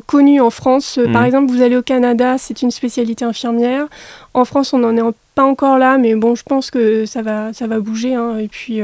connu 0.06 0.40
en 0.40 0.50
France. 0.50 1.00
Par 1.12 1.24
mmh. 1.24 1.26
exemple, 1.26 1.52
vous 1.52 1.62
allez 1.62 1.78
au 1.78 1.82
Canada, 1.82 2.36
c'est 2.38 2.62
une 2.62 2.72
spécialité 2.72 3.26
infirmière. 3.26 3.88
En 4.34 4.46
France, 4.46 4.74
on 4.74 4.80
n'en 4.80 4.96
est 4.96 5.02
pas 5.36 5.44
encore 5.44 5.78
là, 5.78 5.98
mais 5.98 6.16
bon, 6.16 6.36
je 6.36 6.44
pense 6.44 6.72
que 6.72 7.06
ça 7.06 7.22
va, 7.22 7.54
ça 7.54 7.68
va 7.68 7.80
bouger. 7.80 8.16
Hein. 8.16 8.38
Et 8.38 8.48
puis, 8.48 8.82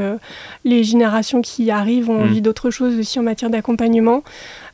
les 0.64 0.84
générations 0.84 1.42
qui 1.42 1.70
arrivent 1.70 2.10
ont 2.10 2.20
mmh. 2.20 2.28
envie 2.28 2.40
d'autre 2.40 2.70
chose 2.70 2.98
aussi 2.98 3.18
en 3.18 3.22
matière 3.22 3.50
d'accompagnement. 3.50 4.22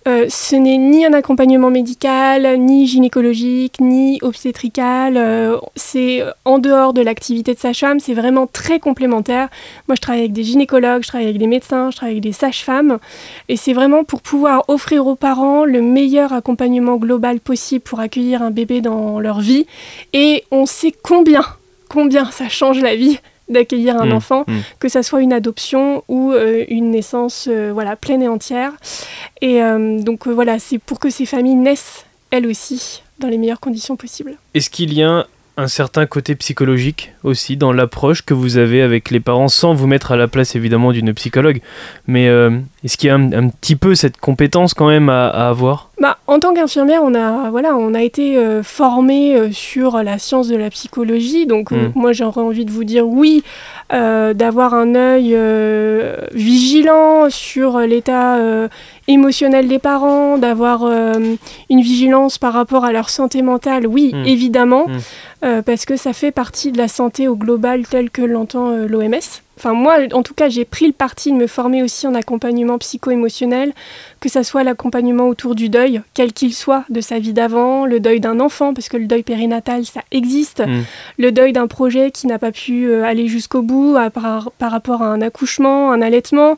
euh, 0.06 0.26
ce 0.28 0.54
n'est 0.54 0.76
ni 0.76 1.06
un 1.06 1.14
accompagnement 1.14 1.70
médical, 1.70 2.58
ni 2.58 2.86
gynécologique, 2.86 3.80
ni 3.80 4.18
obstétrical. 4.22 5.16
Euh, 5.16 5.56
c'est 5.76 6.22
en 6.44 6.58
dehors 6.58 6.92
de 6.92 7.00
l'activité 7.00 7.54
de 7.54 7.58
sage-femme, 7.58 8.00
c'est 8.00 8.12
vraiment 8.12 8.46
très 8.46 8.80
complémentaire. 8.80 9.48
Moi, 9.88 9.94
je 9.94 10.02
travaille 10.02 10.20
avec 10.22 10.32
des 10.32 10.44
gynécologues, 10.44 11.02
je 11.02 11.08
travaille 11.08 11.28
avec 11.28 11.38
des 11.38 11.46
médecins, 11.46 11.90
je 11.90 11.96
travaille 11.96 12.14
avec 12.14 12.22
des 12.22 12.32
sages-femmes. 12.32 12.98
Et 13.48 13.56
c'est 13.56 13.72
vraiment 13.72 14.04
pour 14.04 14.20
pouvoir 14.20 14.64
offrir 14.68 15.06
aux 15.06 15.16
parents 15.16 15.64
le 15.64 15.80
meilleur 15.80 16.32
accompagnement 16.34 16.96
global 16.96 17.40
possible 17.40 17.82
pour 17.82 18.00
accueillir 18.00 18.42
un 18.42 18.50
bébé 18.50 18.82
dans 18.82 19.20
leur 19.20 19.40
vie. 19.40 19.66
Et 20.12 20.44
on 20.50 20.66
sait 20.66 20.92
combien, 21.02 21.44
combien 21.94 22.28
ça 22.32 22.48
change 22.48 22.80
la 22.80 22.96
vie 22.96 23.20
d'accueillir 23.48 24.00
un 24.00 24.06
mmh, 24.06 24.12
enfant, 24.12 24.44
mmh. 24.48 24.52
que 24.80 24.88
ça 24.88 25.02
soit 25.02 25.20
une 25.20 25.32
adoption 25.32 26.02
ou 26.08 26.32
euh, 26.32 26.64
une 26.68 26.90
naissance 26.90 27.46
euh, 27.48 27.70
voilà, 27.72 27.94
pleine 27.94 28.22
et 28.22 28.28
entière. 28.28 28.72
Et 29.40 29.62
euh, 29.62 30.00
donc 30.00 30.26
voilà, 30.26 30.58
c'est 30.58 30.78
pour 30.78 30.98
que 30.98 31.08
ces 31.08 31.24
familles 31.24 31.54
naissent 31.54 32.04
elles 32.30 32.46
aussi 32.46 33.02
dans 33.20 33.28
les 33.28 33.38
meilleures 33.38 33.60
conditions 33.60 33.96
possibles. 33.96 34.36
Est-ce 34.54 34.70
qu'il 34.70 34.92
y 34.92 35.04
a 35.04 35.26
un 35.56 35.68
certain 35.68 36.06
côté 36.06 36.34
psychologique 36.34 37.12
aussi 37.22 37.56
dans 37.56 37.72
l'approche 37.72 38.22
que 38.22 38.34
vous 38.34 38.56
avez 38.56 38.82
avec 38.82 39.12
les 39.12 39.20
parents, 39.20 39.46
sans 39.46 39.72
vous 39.72 39.86
mettre 39.86 40.10
à 40.10 40.16
la 40.16 40.26
place 40.26 40.56
évidemment 40.56 40.90
d'une 40.90 41.14
psychologue. 41.14 41.60
Mais 42.08 42.28
est-ce 42.84 42.96
qu'il 42.96 43.08
y 43.08 43.10
a 43.10 43.14
un, 43.14 43.48
petit 43.48 43.76
peu 43.76 43.94
cette 43.94 44.18
compétence 44.18 44.74
quand 44.74 44.88
même 44.88 45.08
à, 45.08 45.28
avoir? 45.28 45.90
Bah, 46.00 46.18
En 46.26 46.38
tant 46.38 46.54
qu'infirmière, 46.54 47.00
on 47.02 47.14
a, 47.14 47.50
voilà, 47.50 47.74
on 47.76 47.94
a 47.94 48.02
été 48.02 48.38
formé 48.62 49.52
sur 49.52 50.02
la 50.02 50.18
science 50.18 50.48
de 50.48 50.56
la 50.56 50.70
psychologie. 50.70 51.46
Donc 51.46 51.70
mmh. 51.70 51.92
moi 51.94 52.12
j'aurais 52.12 52.42
envie 52.42 52.64
de 52.64 52.70
vous 52.70 52.84
dire 52.84 53.06
oui, 53.06 53.42
euh, 53.92 54.32
d'avoir 54.32 54.72
un 54.72 54.94
œil 54.94 55.34
euh, 55.34 56.16
vigilant 56.32 57.28
sur 57.28 57.78
l'état 57.80 58.38
euh, 58.38 58.66
émotionnel 59.08 59.68
des 59.68 59.78
parents, 59.78 60.38
d'avoir 60.38 60.84
une 60.84 61.80
vigilance 61.80 62.38
par 62.38 62.54
rapport 62.54 62.86
à 62.86 62.92
leur 62.92 63.10
santé 63.10 63.42
mentale, 63.42 63.86
oui, 63.86 64.12
hmm. 64.14 64.24
évidemment, 64.24 64.86
hmm. 64.88 65.60
parce 65.66 65.84
que 65.84 65.96
ça 65.96 66.14
fait 66.14 66.32
partie 66.32 66.72
de 66.72 66.78
la 66.78 66.88
santé 66.88 67.28
au 67.28 67.36
global 67.36 67.86
tel 67.86 68.10
que 68.10 68.22
l'entend 68.22 68.70
l'OMS. 68.70 69.42
Enfin, 69.56 69.72
moi, 69.72 69.98
en 70.12 70.22
tout 70.22 70.34
cas, 70.34 70.48
j'ai 70.48 70.64
pris 70.64 70.86
le 70.86 70.92
parti 70.92 71.30
de 71.30 71.36
me 71.36 71.46
former 71.46 71.82
aussi 71.82 72.06
en 72.06 72.14
accompagnement 72.14 72.78
psycho-émotionnel, 72.78 73.72
que 74.20 74.28
ça 74.28 74.42
soit 74.42 74.64
l'accompagnement 74.64 75.28
autour 75.28 75.54
du 75.54 75.68
deuil, 75.68 76.00
quel 76.14 76.32
qu'il 76.32 76.54
soit, 76.54 76.84
de 76.88 77.00
sa 77.00 77.18
vie 77.18 77.32
d'avant, 77.32 77.84
le 77.86 78.00
deuil 78.00 78.20
d'un 78.20 78.40
enfant, 78.40 78.74
parce 78.74 78.88
que 78.88 78.96
le 78.96 79.06
deuil 79.06 79.22
périnatal, 79.22 79.84
ça 79.84 80.00
existe, 80.10 80.60
mm. 80.60 80.82
le 81.18 81.32
deuil 81.32 81.52
d'un 81.52 81.66
projet 81.66 82.10
qui 82.10 82.26
n'a 82.26 82.38
pas 82.38 82.50
pu 82.50 82.86
euh, 82.86 83.04
aller 83.04 83.28
jusqu'au 83.28 83.62
bout 83.62 83.96
par, 84.12 84.50
rapport 84.60 85.02
à 85.02 85.06
un 85.06 85.20
accouchement, 85.20 85.92
un 85.92 86.02
allaitement, 86.02 86.56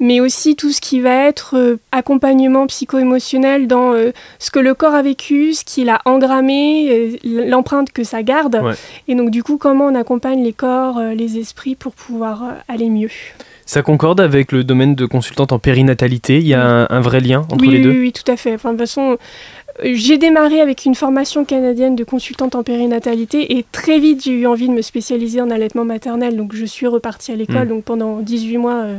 mais 0.00 0.20
aussi 0.20 0.56
tout 0.56 0.70
ce 0.70 0.80
qui 0.80 1.00
va 1.00 1.26
être 1.26 1.56
euh, 1.56 1.78
accompagnement 1.92 2.66
psycho-émotionnel 2.66 3.66
dans 3.66 3.92
euh, 3.92 4.12
ce 4.38 4.50
que 4.50 4.60
le 4.60 4.74
corps 4.74 4.94
a 4.94 5.02
vécu, 5.02 5.54
ce 5.54 5.64
qu'il 5.64 5.90
a 5.90 6.00
engrammé, 6.04 7.18
l'empreinte 7.24 7.92
que 7.92 8.04
ça 8.04 8.22
garde. 8.22 8.62
Et 9.08 9.14
donc, 9.14 9.30
du 9.30 9.42
coup, 9.42 9.58
comment 9.58 9.86
on 9.86 9.94
accompagne 9.94 10.42
les 10.42 10.52
corps, 10.52 11.00
les 11.00 11.38
esprits 11.38 11.74
pour 11.74 11.92
pouvoir 11.92 12.37
euh, 12.42 12.52
aller 12.68 12.88
mieux. 12.88 13.10
Ça 13.66 13.82
concorde 13.82 14.20
avec 14.20 14.52
le 14.52 14.64
domaine 14.64 14.94
de 14.94 15.06
consultante 15.06 15.52
en 15.52 15.58
périnatalité? 15.58 16.38
Il 16.38 16.46
y 16.46 16.54
a 16.54 16.86
un, 16.88 17.00
vrai 17.00 17.20
lien 17.20 17.46
entre 17.50 17.64
les 17.66 17.80
deux? 17.80 17.90
oui, 17.90 17.98
oui, 17.98 18.12
tout 18.12 18.30
à 18.30 18.36
fait. 18.36 18.54
Enfin, 18.54 18.72
de 18.72 18.78
toute 18.78 18.86
façon, 18.86 19.18
euh, 19.84 19.90
j'ai 19.92 20.16
démarré 20.16 20.60
avec 20.60 20.86
une 20.86 20.94
formation 20.94 21.44
canadienne 21.44 21.94
de 21.94 22.04
consultante 22.04 22.54
en 22.54 22.62
périnatalité 22.62 23.58
et 23.58 23.66
très 23.70 23.98
vite 23.98 24.24
j'ai 24.24 24.32
eu 24.32 24.46
envie 24.46 24.68
de 24.68 24.72
me 24.72 24.82
spécialiser 24.82 25.42
en 25.42 25.50
allaitement 25.50 25.84
maternel. 25.84 26.36
Donc 26.36 26.54
je 26.54 26.64
suis 26.64 26.86
repartie 26.86 27.32
à 27.32 27.36
l'école. 27.36 27.66
Hmm. 27.66 27.68
Donc 27.68 27.84
pendant 27.84 28.18
18 28.20 28.56
mois, 28.56 28.82
euh, 28.84 28.98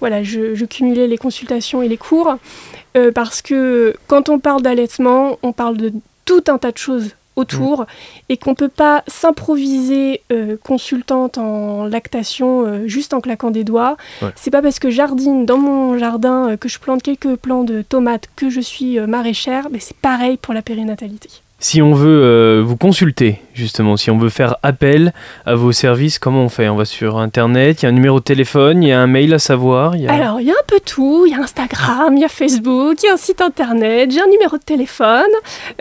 voilà, 0.00 0.22
je, 0.22 0.64
cumulais 0.66 1.06
les 1.06 1.18
consultations 1.18 1.82
et 1.82 1.88
les 1.88 1.96
cours. 1.96 2.36
parce 3.14 3.40
que 3.40 3.94
quand 4.06 4.28
on 4.28 4.38
parle 4.38 4.62
d'allaitement, 4.62 5.38
on 5.42 5.52
parle 5.52 5.76
de 5.76 5.92
tout 6.24 6.44
un 6.48 6.58
tas 6.58 6.72
de 6.72 6.78
choses 6.78 7.14
autour 7.40 7.86
et 8.28 8.36
qu'on 8.36 8.50
ne 8.50 8.56
peut 8.56 8.68
pas 8.68 9.02
s'improviser 9.06 10.22
euh, 10.30 10.56
consultante 10.62 11.38
en 11.38 11.84
lactation 11.84 12.66
euh, 12.66 12.86
juste 12.86 13.14
en 13.14 13.20
claquant 13.20 13.50
des 13.50 13.64
doigts. 13.64 13.96
C'est 14.36 14.50
pas 14.50 14.62
parce 14.62 14.78
que 14.78 14.90
jardine 14.90 15.46
dans 15.46 15.58
mon 15.58 15.98
jardin, 15.98 16.50
euh, 16.50 16.56
que 16.56 16.68
je 16.68 16.78
plante 16.78 17.02
quelques 17.02 17.36
plants 17.36 17.64
de 17.64 17.82
tomates, 17.82 18.28
que 18.36 18.50
je 18.50 18.60
suis 18.60 18.98
maraîchère, 19.00 19.68
mais 19.70 19.80
c'est 19.80 19.96
pareil 19.96 20.36
pour 20.36 20.54
la 20.54 20.62
périnatalité. 20.62 21.30
Si 21.62 21.82
on 21.82 21.92
veut 21.92 22.22
euh, 22.22 22.62
vous 22.64 22.78
consulter, 22.78 23.42
justement, 23.52 23.98
si 23.98 24.10
on 24.10 24.16
veut 24.16 24.30
faire 24.30 24.56
appel 24.62 25.12
à 25.44 25.54
vos 25.54 25.72
services, 25.72 26.18
comment 26.18 26.44
on 26.44 26.48
fait? 26.48 26.70
On 26.70 26.76
va 26.76 26.86
sur 26.86 27.18
Internet, 27.18 27.82
il 27.82 27.84
y 27.84 27.86
a 27.86 27.90
un 27.90 27.92
numéro 27.92 28.18
de 28.18 28.24
téléphone, 28.24 28.82
il 28.82 28.88
y 28.88 28.92
a 28.92 28.98
un 28.98 29.06
mail 29.06 29.34
à 29.34 29.38
savoir 29.38 29.92
Alors, 30.08 30.40
il 30.40 30.46
y 30.46 30.50
a 30.50 30.54
un 30.54 30.66
peu 30.66 30.80
tout. 30.80 31.26
Il 31.26 31.32
y 31.32 31.34
a 31.34 31.42
Instagram, 31.42 32.16
il 32.16 32.20
y 32.20 32.24
a 32.24 32.28
Facebook, 32.28 33.02
il 33.02 33.06
y 33.06 33.08
a 33.10 33.12
un 33.12 33.18
site 33.18 33.42
Internet, 33.42 34.10
j'ai 34.10 34.22
un 34.22 34.28
numéro 34.28 34.56
de 34.56 34.62
téléphone, 34.62 35.28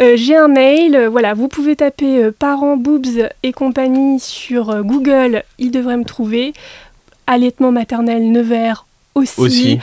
euh, 0.02 0.18
j'ai 0.18 0.36
un 0.36 0.50
mail. 0.50 0.98
Euh, 0.98 1.08
voilà, 1.10 1.34
vous 1.34 1.48
pouvez 1.48 1.78
taper 1.78 2.30
parents, 2.38 2.76
boobs 2.76 3.30
et 3.44 3.54
compagnie 3.54 4.20
sur 4.20 4.84
Google, 4.84 5.44
il 5.60 5.72
devrait 5.72 5.98
me 5.98 6.06
trouver. 6.06 6.54
Allaitement 7.26 7.72
maternel 7.72 8.30
Nevers 8.32 8.86
aussi. 9.16 9.40
aussi. 9.40 9.80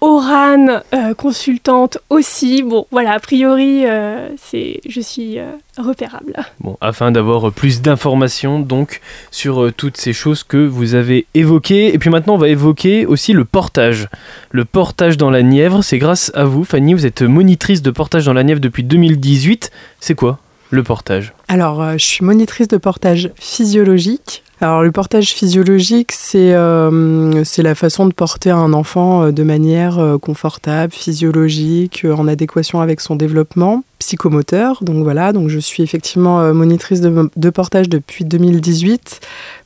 Oran, 0.00 0.82
euh, 0.94 1.14
consultante 1.14 1.98
aussi. 2.08 2.62
Bon, 2.62 2.86
voilà, 2.92 3.12
a 3.12 3.18
priori, 3.18 3.84
euh, 3.84 4.28
c'est, 4.36 4.80
je 4.88 5.00
suis 5.00 5.38
euh, 5.38 5.50
repérable. 5.76 6.34
Bon, 6.60 6.76
afin 6.80 7.10
d'avoir 7.10 7.50
plus 7.52 7.82
d'informations 7.82 8.60
donc 8.60 9.00
sur 9.32 9.72
toutes 9.76 9.96
ces 9.96 10.12
choses 10.12 10.44
que 10.44 10.56
vous 10.56 10.94
avez 10.94 11.26
évoquées. 11.34 11.92
Et 11.92 11.98
puis 11.98 12.10
maintenant, 12.10 12.34
on 12.34 12.38
va 12.38 12.48
évoquer 12.48 13.06
aussi 13.06 13.32
le 13.32 13.44
portage. 13.44 14.08
Le 14.50 14.64
portage 14.64 15.16
dans 15.16 15.30
la 15.30 15.42
Nièvre, 15.42 15.82
c'est 15.82 15.98
grâce 15.98 16.30
à 16.34 16.44
vous, 16.44 16.64
Fanny. 16.64 16.94
Vous 16.94 17.06
êtes 17.06 17.22
monitrice 17.22 17.82
de 17.82 17.90
portage 17.90 18.24
dans 18.24 18.34
la 18.34 18.44
Nièvre 18.44 18.60
depuis 18.60 18.84
2018. 18.84 19.72
C'est 19.98 20.14
quoi? 20.14 20.38
Le 20.70 20.82
portage 20.82 21.32
Alors, 21.48 21.92
je 21.92 22.04
suis 22.04 22.24
monitrice 22.24 22.68
de 22.68 22.76
portage 22.76 23.30
physiologique. 23.36 24.42
Alors 24.60 24.82
le 24.82 24.90
portage 24.90 25.34
physiologique, 25.34 26.10
c'est 26.10 26.52
euh, 26.52 27.44
la 27.58 27.74
façon 27.76 28.06
de 28.06 28.12
porter 28.12 28.50
un 28.50 28.72
enfant 28.72 29.22
euh, 29.22 29.30
de 29.30 29.44
manière 29.44 30.00
euh, 30.00 30.18
confortable, 30.18 30.92
physiologique, 30.92 32.04
en 32.04 32.26
adéquation 32.26 32.80
avec 32.80 33.00
son 33.00 33.14
développement 33.14 33.84
psychomoteur. 34.00 34.82
Donc 34.82 35.04
voilà, 35.04 35.32
donc 35.32 35.48
je 35.48 35.60
suis 35.60 35.84
effectivement 35.84 36.52
monitrice 36.52 37.00
de, 37.00 37.30
de, 37.36 37.50
portage 37.50 37.88
depuis 37.88 38.24
2018 38.24 39.20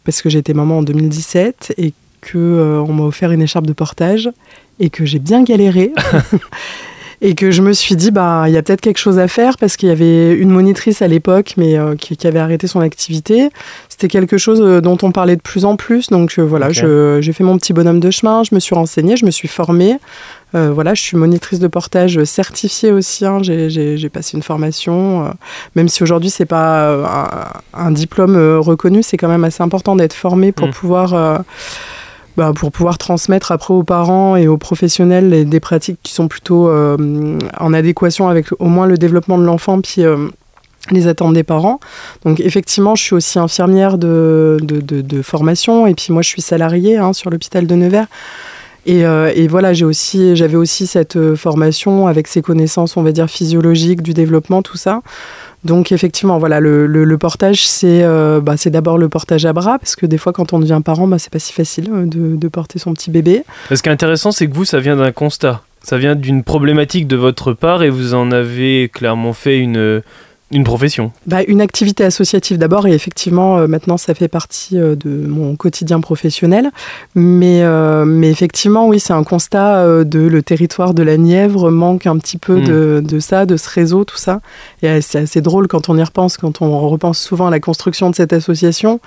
parce 0.05 0.21
que 0.21 0.29
j'étais 0.29 0.53
maman 0.53 0.79
en 0.79 0.83
2017 0.83 1.75
et 1.79 1.95
que 2.21 2.83
on 2.87 2.93
m'a 2.93 3.05
offert 3.05 3.33
une 3.33 3.43
écharpe 3.43 3.67
de 3.67 3.73
portage 3.73 4.31
et 4.79 4.91
que 4.91 5.05
j'ai 5.05 5.19
bien 5.19 5.43
galéré. 5.43 5.93
et 7.23 7.37
que 7.37 7.53
je 7.53 7.63
me 7.63 7.73
suis 7.73 7.95
dit 7.97 8.11
bah 8.11 8.45
il 8.49 8.53
y 8.53 8.57
a 8.57 8.63
peut-être 8.63 8.81
quelque 8.81 8.99
chose 8.99 9.19
à 9.19 9.29
faire 9.29 9.57
parce 9.57 9.77
qu'il 9.77 9.89
y 9.89 9.93
avait 9.93 10.35
une 10.35 10.51
monitrice 10.51 11.01
à 11.01 11.09
l'époque 11.09 11.55
mais 11.57 11.79
euh, 11.79 11.95
qui, 11.95 12.27
avait 12.27 12.41
arrêté 12.41 12.67
son 12.67 12.81
activité 12.81 13.49
c'était 13.89 14.09
quelque 14.09 14.37
chose 14.37 14.61
euh, 14.61 14.81
dont 14.81 14.99
on 15.03 15.13
parlait 15.13 15.37
de 15.37 15.41
plus 15.41 15.65
en 15.65 15.77
plus 15.77 16.09
donc 16.09 16.35
euh, 16.39 16.43
voilà 16.43 16.73
j'ai 16.73 17.33
fait 17.33 17.45
mon 17.45 17.57
petit 17.57 17.73
bonhomme 17.73 18.01
de 18.01 18.11
chemin 18.11 18.43
je 18.43 18.55
me 18.55 18.61
suis 18.61 18.75
renseignée 18.75 19.17
je 19.17 19.25
me 19.25 19.31
suis 19.31 19.49
formée 19.49 19.97
voilà, 20.55 20.93
je 20.93 21.01
suis 21.01 21.17
monitrice 21.17 21.61
de 21.61 21.67
portage 21.67 22.23
certifiée 22.25 22.93
aussi. 22.93 23.25
Hein, 23.25 23.39
j'ai 23.43 24.09
passé 24.11 24.37
une 24.37 24.43
formation, 24.43 25.33
même 25.77 25.89
si 25.89 26.03
aujourd'hui 26.03 26.29
c'est 26.29 26.45
pas 26.45 27.49
un, 27.73 27.91
diplôme 27.91 28.37
reconnu, 28.59 29.03
c'est 29.03 29.17
quand 29.17 29.29
même 29.29 29.45
assez 29.45 29.63
important 29.63 29.97
d'être 29.97 30.13
formé 30.13 30.53
pour 30.53 30.69
mmh. 30.69 30.73
pouvoir 30.73 31.45
bah, 32.37 32.53
pour 32.55 32.73
pouvoir 32.73 32.97
transmettre 32.97 33.53
après 33.53 33.75
aux 33.75 33.83
parents 33.83 34.37
et 34.37 34.49
aux 34.49 34.57
professionnels 34.57 35.49
des 35.49 35.61
pratiques 35.61 35.99
qui 36.03 36.15
sont 36.15 36.29
plutôt 36.29 36.69
euh, 36.69 37.39
en 37.59 37.75
adéquation 37.75 38.29
avec 38.29 38.47
au 38.59 38.67
moins 38.67 38.87
le 38.87 38.97
développement 38.97 39.37
de 39.37 39.45
l'enfant 39.45 39.81
puis 39.83 40.03
euh, 40.03 40.29
les 40.91 41.09
attentes 41.09 41.35
des 41.35 41.43
parents. 41.43 41.79
Donc 42.25 42.41
effectivement, 42.41 42.95
je 42.95 43.03
suis 43.03 43.15
aussi 43.15 43.39
infirmière 43.39 43.99
de, 43.99 44.59
de, 44.63 45.23
formation 45.23 45.87
et 45.87 45.95
puis 45.95 46.13
moi 46.13 46.23
je 46.23 46.29
suis 46.29 46.43
salariée 46.43 46.97
hein, 46.97 47.13
sur 47.13 47.31
l'hôpital 47.31 47.67
de 47.67 47.75
Nevers. 47.75 48.07
Et, 48.85 49.05
euh, 49.05 49.31
et, 49.33 49.47
voilà, 49.47 49.75
j'ai 49.75 49.85
aussi, 49.85 50.35
j'avais 50.35 50.57
aussi 50.57 50.89
cette 50.89 51.37
formation 51.37 52.09
avec 52.09 52.27
ces 52.27 52.43
connaissances, 52.43 52.97
on 52.97 53.05
va 53.05 53.13
dire, 53.13 53.31
physiologiques, 53.31 54.03
du 54.03 54.13
développement, 54.13 54.61
tout 54.61 54.77
ça. 54.77 55.03
Donc 55.65 55.93
effectivement, 55.93 56.39
voilà, 56.39 56.61
le, 56.61 57.17
portage, 57.19 57.65
euh, 57.85 58.41
bah, 58.41 58.57
c'est 58.57 58.71
d'abord 58.71 58.99
le 58.99 59.09
portage 59.09 59.47
à 59.47 59.53
bras, 59.53 59.79
parce 59.79 59.95
que 59.95 60.07
des 60.07 60.19
fois, 60.19 60.33
quand 60.33 60.53
on 60.53 60.59
devient 60.59 60.81
parent, 60.85 61.07
bah, 61.07 61.19
c'est 61.19 61.33
pas 61.33 61.39
si 61.39 61.53
facile 61.53 61.89
euh, 61.93 62.05
de, 62.05 62.37
de, 62.37 62.49
porter 62.49 62.79
son 62.79 62.93
petit 62.95 63.11
bébé. 63.11 63.45
Ce 63.73 63.81
qui 63.83 63.89
est 63.89 63.93
intéressant, 63.93 64.33
c'est 64.33 64.49
que 64.49 64.55
vous, 64.55 64.65
ça 64.65 64.81
vient 64.81 64.97
d'un 64.97 65.13
constat. 65.13 65.63
Ça 65.85 65.99
vient 65.99 66.15
d'une 66.15 66.43
problématique 66.43 67.07
de 67.07 67.17
votre 67.17 67.53
part 67.53 67.83
et 67.83 67.91
vous 67.91 68.15
en 68.15 68.31
avez 68.31 68.89
clairement 68.93 69.33
fait 69.33 69.59
une, 69.59 70.03
une 70.53 70.65
profession 70.65 71.13
bah, 71.27 71.43
Une 71.47 71.61
activité 71.61 72.05
associative 72.05 72.59
d'abord, 72.59 72.87
et 72.87 72.93
effectivement, 72.93 73.59
euh, 73.59 73.67
maintenant, 73.67 73.97
ça 73.97 74.15
fait 74.15 74.29
partie 74.29 74.79
euh, 74.79 74.95
de 74.95 75.11
mon 75.11 75.57
quotidien 75.57 76.01
professionnel. 76.01 76.71
Mais, 77.15 77.63
euh, 77.63 78.05
mais 78.05 78.31
effectivement, 78.31 78.87
oui, 78.87 79.01
c'est 79.01 79.13
un 79.13 79.25
constat 79.25 80.05
de 80.05 80.21
le 80.21 80.43
territoire 80.43 80.95
de 80.95 81.03
la 81.03 81.17
Nièvre 81.17 81.71
manque 81.71 82.07
un 82.07 82.19
petit 82.19 82.39
peu 82.39 82.61
de, 82.61 83.01
hmm. 83.03 83.07
de, 83.07 83.19
ça, 83.19 83.47
de 83.47 83.57
ce 83.57 83.69
réseau, 83.69 84.05
tout 84.05 84.17
ça. 84.17 84.41
Et 84.83 85.01
c'est 85.01 85.21
assez 85.21 85.41
drôle 85.41 85.69
quand 85.69 85.89
on 85.89 85.97
y 85.97 86.03
repense, 86.03 86.37
quand 86.37 86.63
on 86.63 86.89
repense 86.89 87.19
souvent 87.19 87.49
à 87.49 87.51
la 87.51 87.61
construction 87.61 88.11
de 88.11 88.15
cette 88.15 88.33
association 88.33 89.01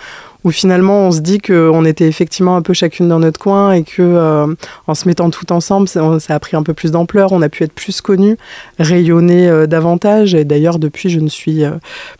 où 0.45 0.51
finalement 0.51 1.07
on 1.07 1.11
se 1.11 1.21
dit 1.21 1.39
qu'on 1.39 1.83
était 1.85 2.07
effectivement 2.07 2.55
un 2.55 2.61
peu 2.61 2.73
chacune 2.73 3.09
dans 3.09 3.19
notre 3.19 3.39
coin 3.39 3.71
et 3.71 3.83
que 3.83 4.01
euh, 4.01 4.45
en 4.85 4.93
se 4.93 5.07
mettant 5.07 5.31
tout 5.31 5.51
ensemble, 5.51 5.87
ça, 5.87 6.19
a 6.29 6.39
pris 6.39 6.55
un 6.55 6.61
peu 6.61 6.75
plus 6.75 6.91
d'ampleur, 6.91 7.31
on 7.31 7.41
a 7.41 7.49
pu 7.49 7.63
être 7.63 7.73
plus 7.73 7.99
connus, 7.99 8.37
rayonner 8.77 9.49
euh, 9.49 9.65
davantage. 9.65 10.35
Et 10.35 10.45
d'ailleurs, 10.45 10.77
depuis, 10.77 11.09
je 11.09 11.19
ne 11.19 11.29
suis 11.29 11.65
euh, 11.65 11.71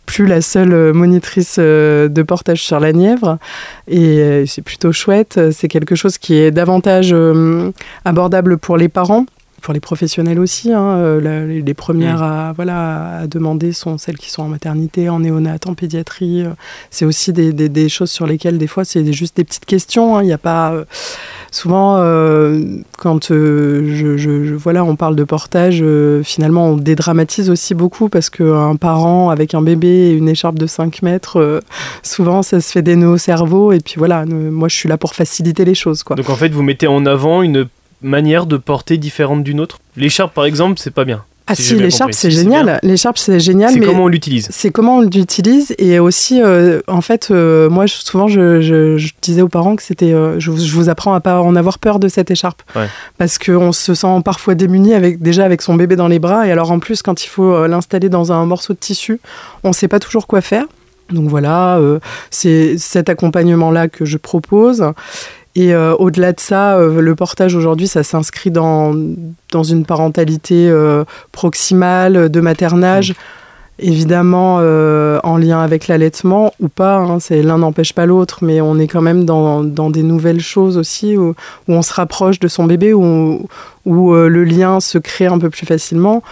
plus 0.06 0.26
la 0.26 0.40
seule 0.40 0.92
monitrice 0.92 1.58
de 1.58 2.22
portage 2.26 2.64
sur 2.64 2.80
la 2.80 2.92
Nièvre. 2.92 3.38
Et 3.86 4.44
c'est 4.46 4.62
plutôt 4.62 4.90
chouette. 4.90 5.38
C'est 5.52 5.68
quelque 5.68 5.94
chose 5.94 6.18
qui 6.18 6.34
est 6.34 6.50
davantage 6.50 7.14
abordable 8.04 8.58
pour 8.58 8.76
les 8.76 8.88
parents 8.88 9.26
pour 9.62 9.74
les 9.74 9.80
professionnels 9.80 10.38
aussi. 10.38 10.72
Hein, 10.72 10.96
euh, 10.98 11.60
les, 11.60 11.74
premières 11.74 12.22
à, 12.22 12.52
voilà, 12.52 13.18
à 13.20 13.26
demander 13.26 13.72
sont 13.72 13.98
celles 13.98 14.18
qui 14.18 14.30
sont 14.30 14.42
en 14.42 14.48
maternité, 14.48 15.08
en 15.08 15.20
néonat, 15.20 15.56
en 15.66 15.74
pédiatrie. 15.74 16.42
Euh, 16.42 16.50
c'est 16.90 17.04
aussi 17.04 17.32
des, 17.32 17.52
des, 17.52 17.88
choses 17.88 18.10
sur 18.10 18.26
lesquelles, 18.26 18.58
des 18.58 18.66
fois, 18.66 18.84
c'est 18.84 19.12
juste 19.12 19.36
des 19.36 19.44
petites 19.44 19.64
questions. 19.64 20.16
Hein. 20.16 20.22
Il 20.22 20.26
n'y 20.26 20.32
a 20.32 20.38
pas. 20.38 20.72
Euh, 20.72 20.84
souvent, 21.50 21.96
quand 22.98 23.28
je, 23.28 24.16
je, 24.16 24.54
voilà, 24.54 24.84
on 24.84 24.96
parle 24.96 25.16
de 25.16 25.24
portage, 25.24 25.82
finalement, 26.22 26.68
on 26.68 26.76
dédramatise 26.76 27.48
aussi 27.48 27.74
beaucoup 27.74 28.08
parce 28.08 28.28
qu'un 28.28 28.76
parent 28.76 29.30
avec 29.30 29.54
un 29.54 29.62
bébé 29.62 29.88
et 29.88 30.10
une 30.12 30.28
écharpe 30.28 30.58
de 30.58 30.66
5 30.66 31.02
mètres, 31.02 31.62
souvent, 32.02 32.42
ça 32.42 32.60
se 32.60 32.72
fait 32.72 32.82
des 32.82 32.96
nœuds 32.96 33.08
au 33.08 33.18
cerveau. 33.18 33.72
Et 33.72 33.80
puis 33.80 33.94
voilà, 33.96 34.26
moi, 34.26 34.68
je 34.68 34.76
suis 34.76 34.88
là 34.88 34.98
pour 34.98 35.14
faciliter 35.14 35.64
les 35.64 35.74
choses. 35.74 36.02
Quoi. 36.02 36.16
Donc 36.16 36.28
en 36.28 36.36
fait, 36.36 36.50
vous 36.50 36.62
mettez 36.62 36.88
en 36.88 37.06
avant 37.06 37.42
une 37.42 37.66
manière 38.02 38.46
de 38.46 38.56
porter 38.56 38.98
différente 38.98 39.42
d'une 39.44 39.60
autre 39.60 39.78
L'écharpe, 39.96 40.34
par 40.34 40.44
exemple, 40.44 40.78
c'est 40.78 40.90
pas 40.90 41.04
bien. 41.04 41.24
Ah 41.48 41.54
si, 41.54 41.76
l'écharpe 41.76 42.12
c'est 42.12 42.30
génial. 42.30 42.80
L'écharpe 42.82 43.18
c'est 43.18 43.38
génial. 43.38 43.72
C'est 43.72 43.78
comment 43.78 44.04
on 44.04 44.08
l'utilise. 44.08 44.48
C'est 44.50 44.70
comment 44.70 44.96
on 44.96 45.02
l'utilise 45.02 45.76
et 45.78 46.00
aussi, 46.00 46.42
euh, 46.42 46.80
en 46.88 47.00
fait, 47.00 47.28
euh, 47.30 47.70
moi 47.70 47.86
souvent 47.86 48.26
je, 48.26 48.98
disais 49.22 49.42
aux 49.42 49.48
parents 49.48 49.76
que 49.76 49.82
c'était, 49.82 50.12
euh, 50.12 50.40
je, 50.40 50.50
vous 50.50 50.88
apprends 50.88 51.14
à 51.14 51.20
pas 51.20 51.40
en 51.40 51.54
avoir 51.54 51.78
peur 51.78 52.00
de 52.00 52.08
cette 52.08 52.32
écharpe, 52.32 52.62
parce 53.16 53.38
qu'on 53.38 53.70
se 53.70 53.94
sent 53.94 54.22
parfois 54.24 54.56
démuni 54.56 54.92
avec 54.92 55.22
déjà 55.22 55.44
avec 55.44 55.62
son 55.62 55.74
bébé 55.74 55.94
dans 55.94 56.08
les 56.08 56.18
bras 56.18 56.48
et 56.48 56.50
alors 56.50 56.72
en 56.72 56.80
plus 56.80 57.00
quand 57.02 57.24
il 57.24 57.28
faut 57.28 57.66
l'installer 57.68 58.08
dans 58.08 58.32
un 58.32 58.44
morceau 58.44 58.72
de 58.72 58.78
tissu, 58.78 59.20
on 59.62 59.68
ne 59.68 59.74
sait 59.74 59.88
pas 59.88 60.00
toujours 60.00 60.26
quoi 60.26 60.40
faire. 60.40 60.64
Donc 61.10 61.28
voilà, 61.28 61.80
c'est 62.32 62.76
cet 62.76 63.08
accompagnement 63.08 63.70
là 63.70 63.86
que 63.86 64.04
je 64.04 64.16
propose. 64.16 64.84
Et 65.56 65.72
euh, 65.72 65.94
au-delà 65.94 66.32
de 66.32 66.40
ça, 66.40 66.76
euh, 66.76 67.00
le 67.00 67.14
portage 67.14 67.54
aujourd'hui, 67.54 67.88
ça 67.88 68.02
s'inscrit 68.02 68.50
dans, 68.50 68.94
dans 69.52 69.62
une 69.62 69.86
parentalité 69.86 70.68
euh, 70.68 71.04
proximale, 71.32 72.28
de 72.28 72.40
maternage, 72.40 73.14
évidemment 73.78 74.56
en 74.56 75.36
lien 75.38 75.60
avec 75.60 75.88
l'allaitement 75.88 76.52
ou 76.60 76.68
pas. 76.68 76.96
Hein, 76.96 77.20
c'est 77.20 77.42
l'un 77.42 77.58
n'empêche 77.58 77.94
pas 77.94 78.04
l'autre, 78.04 78.40
mais 78.42 78.60
on 78.60 78.78
est 78.78 78.86
quand 78.86 79.00
même 79.00 79.24
dans, 79.24 79.64
dans 79.64 79.88
des 79.88 80.02
nouvelles 80.02 80.40
choses 80.40 80.76
aussi 80.76 81.16
où, 81.16 81.30
où, 81.30 81.72
on 81.72 81.82
se 81.82 81.94
rapproche 81.94 82.38
de 82.38 82.48
son 82.48 82.64
bébé, 82.64 82.92
où, 82.92 83.48
où 83.86 84.14
le 84.14 84.44
lien 84.44 84.80
se 84.80 84.98
crée 84.98 85.26
un 85.26 85.38
peu 85.38 85.48
plus 85.48 85.66
facilement. 85.66 86.22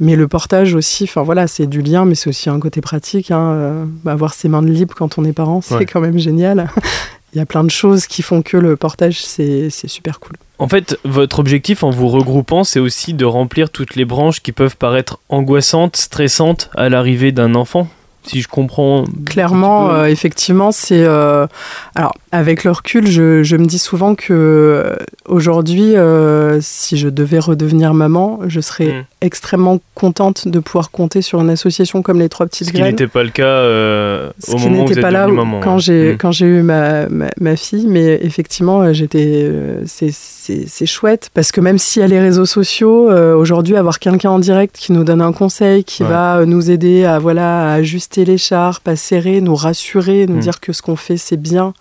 Mais 0.00 0.16
le 0.16 0.26
portage 0.26 0.74
aussi, 0.74 1.04
enfin 1.04 1.22
voilà, 1.22 1.46
c'est 1.46 1.66
du 1.66 1.80
lien, 1.80 2.04
mais 2.04 2.16
c'est 2.16 2.28
aussi 2.28 2.50
un 2.50 2.58
côté 2.58 2.80
pratique. 2.80 3.30
Hein, 3.30 3.86
avoir 4.04 4.34
ses 4.34 4.48
mains 4.48 4.62
de 4.62 4.70
libre 4.70 4.94
quand 4.96 5.16
on 5.18 5.24
est 5.24 5.32
parent, 5.32 5.60
c'est 5.60 5.86
quand 5.86 6.00
même 6.00 6.18
génial 6.18 6.68
il 7.34 7.38
y 7.38 7.40
a 7.40 7.46
plein 7.46 7.64
de 7.64 7.70
choses 7.70 8.06
qui 8.06 8.22
font 8.22 8.42
que 8.42 8.56
le 8.56 8.76
portage, 8.76 9.20
c'est 9.24 9.70
super 9.70 10.20
cool. 10.20 10.36
En 10.58 10.68
fait, 10.68 10.98
votre 11.04 11.40
objectif 11.40 11.82
en 11.82 11.90
vous 11.90 12.08
regroupant, 12.08 12.62
c'est 12.62 12.78
aussi 12.78 13.12
de 13.12 13.24
remplir 13.24 13.70
toutes 13.70 13.96
les 13.96 14.04
branches 14.04 14.40
qui 14.40 14.52
peuvent 14.52 14.76
paraître 14.76 15.18
angoissantes, 15.28 15.96
stressantes 15.96 16.70
à 16.76 16.88
l'arrivée 16.88 17.32
d'un 17.32 17.56
enfant? 17.56 17.88
Si 18.26 18.40
je 18.40 18.48
comprends. 18.48 19.04
Clairement, 19.26 19.90
euh, 19.90 20.06
effectivement, 20.06 20.72
c'est. 20.72 21.04
Euh, 21.04 21.46
alors, 21.94 22.14
avec 22.32 22.64
le 22.64 22.70
recul, 22.70 23.06
je, 23.06 23.42
je, 23.42 23.56
me 23.56 23.66
dis 23.66 23.78
souvent 23.78 24.14
que 24.14 24.32
euh, 24.32 24.96
aujourd'hui, 25.26 25.94
si 26.60 26.96
je 26.96 27.08
devais 27.08 27.38
redevenir 27.38 27.94
maman, 27.94 28.40
je 28.46 28.60
serais 28.60 28.86
hmm. 28.86 29.04
extrêmement 29.20 29.80
contente 29.94 30.48
de 30.48 30.58
pouvoir 30.58 30.90
compter 30.90 31.22
sur 31.22 31.40
une 31.40 31.50
association 31.50 32.02
comme 32.02 32.18
les 32.18 32.28
Trois 32.28 32.46
Petites 32.46 32.68
Ce 32.68 32.72
Graines. 32.72 32.86
Ce 32.86 32.96
qui 32.96 33.02
n'était 33.02 33.12
pas 33.12 33.22
le 33.22 33.30
cas 33.30 33.64
au 34.48 34.58
moment 34.58 34.84
où 34.84 34.86
vous 34.86 35.00
pas 35.00 35.10
là 35.10 35.26
maman, 35.28 35.60
quand 35.60 35.78
j'ai 35.78 36.12
hmm. 36.12 36.18
quand 36.18 36.32
j'ai 36.32 36.46
eu 36.46 36.62
ma, 36.62 37.08
ma, 37.08 37.26
ma, 37.40 37.56
fille, 37.56 37.86
mais 37.86 38.18
effectivement, 38.22 38.92
j'étais. 38.92 39.50
c'est 39.86 40.86
chouette 40.86 41.30
parce 41.34 41.52
que 41.52 41.60
même 41.60 41.78
si 41.78 42.00
y 42.00 42.02
a 42.02 42.06
les 42.06 42.20
réseaux 42.20 42.46
sociaux, 42.46 43.10
aujourd'hui, 43.36 43.76
avoir 43.76 43.98
quelqu'un 43.98 44.30
en 44.30 44.38
direct 44.38 44.76
qui 44.78 44.92
nous 44.92 45.04
donne 45.04 45.20
un 45.20 45.32
conseil, 45.32 45.84
qui 45.84 46.02
va 46.02 46.44
nous 46.46 46.70
aider 46.70 47.04
à 47.04 47.18
voilà 47.18 47.70
à 47.70 47.74
ajuster 47.74 48.13
l'écharpe, 48.22 48.86
à 48.86 48.94
serrer, 48.94 49.40
nous 49.40 49.56
rassurer, 49.56 50.26
nous 50.28 50.36
mm. 50.36 50.40
dire 50.40 50.60
que 50.60 50.72
ce 50.72 50.82
qu'on 50.82 50.94
fait 50.94 51.16
c'est 51.16 51.36
bien 51.36 51.74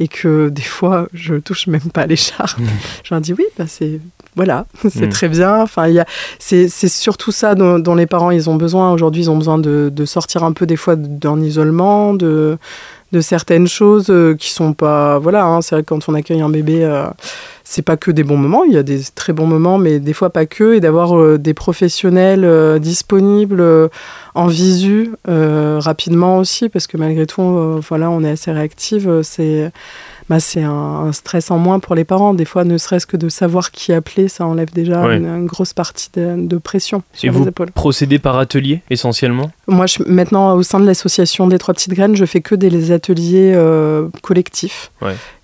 et 0.00 0.08
que 0.08 0.48
des 0.48 0.62
fois 0.62 1.08
je 1.12 1.36
touche 1.36 1.68
même 1.68 1.90
pas 1.92 2.06
l'écharpe. 2.06 2.58
Mm. 2.58 2.66
Je 3.04 3.14
leur 3.14 3.20
dis 3.20 3.32
oui, 3.32 3.44
bah 3.56 3.66
c'est 3.68 4.00
voilà, 4.36 4.66
c'est 4.82 5.06
mm. 5.06 5.10
très 5.10 5.28
bien. 5.28 5.62
Enfin, 5.62 5.88
il 5.88 6.04
c'est 6.38 6.68
surtout 6.88 7.32
ça 7.32 7.54
dont, 7.54 7.94
les 7.94 8.06
parents 8.06 8.30
ils 8.30 8.48
ont 8.50 8.56
besoin. 8.56 8.92
Aujourd'hui, 8.92 9.22
ils 9.22 9.30
ont 9.30 9.36
besoin 9.36 9.58
de, 9.58 10.04
sortir 10.04 10.44
un 10.44 10.52
peu 10.52 10.66
des 10.66 10.76
fois 10.76 10.94
d'un 10.96 11.40
isolement, 11.40 12.14
de, 12.14 12.58
de 13.12 13.20
certaines 13.20 13.68
choses 13.68 14.06
euh, 14.10 14.34
qui 14.34 14.50
sont 14.50 14.72
pas 14.72 15.18
voilà. 15.18 15.44
Hein, 15.44 15.62
c'est 15.62 15.74
vrai 15.74 15.82
que 15.82 15.88
quand 15.88 16.08
on 16.08 16.14
accueille 16.14 16.40
un 16.40 16.48
bébé. 16.48 16.84
Euh, 16.84 17.06
c'est 17.68 17.82
pas 17.82 17.96
que 17.96 18.12
des 18.12 18.22
bons 18.22 18.36
moments, 18.36 18.62
il 18.62 18.72
y 18.72 18.76
a 18.76 18.84
des 18.84 19.00
très 19.12 19.32
bons 19.32 19.48
moments, 19.48 19.76
mais 19.76 19.98
des 19.98 20.12
fois 20.12 20.30
pas 20.30 20.46
que, 20.46 20.74
et 20.74 20.80
d'avoir 20.80 21.18
euh, 21.18 21.36
des 21.36 21.52
professionnels 21.52 22.78
disponibles 22.78 23.90
en 24.36 24.46
visu 24.46 25.10
rapidement 25.26 26.38
aussi, 26.38 26.68
parce 26.68 26.86
que 26.86 26.96
malgré 26.96 27.26
tout, 27.26 27.80
voilà, 27.88 28.08
on 28.08 28.22
est 28.22 28.30
assez 28.30 28.52
réactive. 28.52 29.22
c'est 29.24 29.72
bah, 30.28 30.40
c'est 30.40 30.62
un, 30.62 31.12
stress 31.12 31.50
en 31.50 31.58
moins 31.58 31.78
pour 31.78 31.94
les 31.94 32.04
parents. 32.04 32.34
Des 32.34 32.44
fois, 32.44 32.64
ne 32.64 32.78
serait-ce 32.78 33.06
que 33.06 33.16
de 33.16 33.28
savoir 33.28 33.70
qui 33.70 33.92
appeler, 33.92 34.28
ça 34.28 34.46
enlève 34.46 34.72
déjà 34.72 35.02
une, 35.04 35.46
grosse 35.46 35.72
partie 35.72 36.10
de, 36.14 36.58
pression 36.58 37.02
sur 37.12 37.34
Et 37.34 37.38
les 37.38 37.48
épaules. 37.48 37.70
Procédez 37.70 38.18
par 38.18 38.38
atelier 38.38 38.82
essentiellement? 38.90 39.50
Moi, 39.68 39.86
je, 39.86 40.02
maintenant, 40.06 40.54
au 40.54 40.62
sein 40.62 40.80
de 40.80 40.86
l'association 40.86 41.46
des 41.46 41.58
Trois 41.58 41.74
Petites 41.74 41.92
Graines, 41.92 42.16
je 42.16 42.24
fais 42.24 42.40
que 42.40 42.54
des 42.54 42.92
ateliers 42.92 43.52
euh, 43.54 44.08
collectifs. 44.22 44.90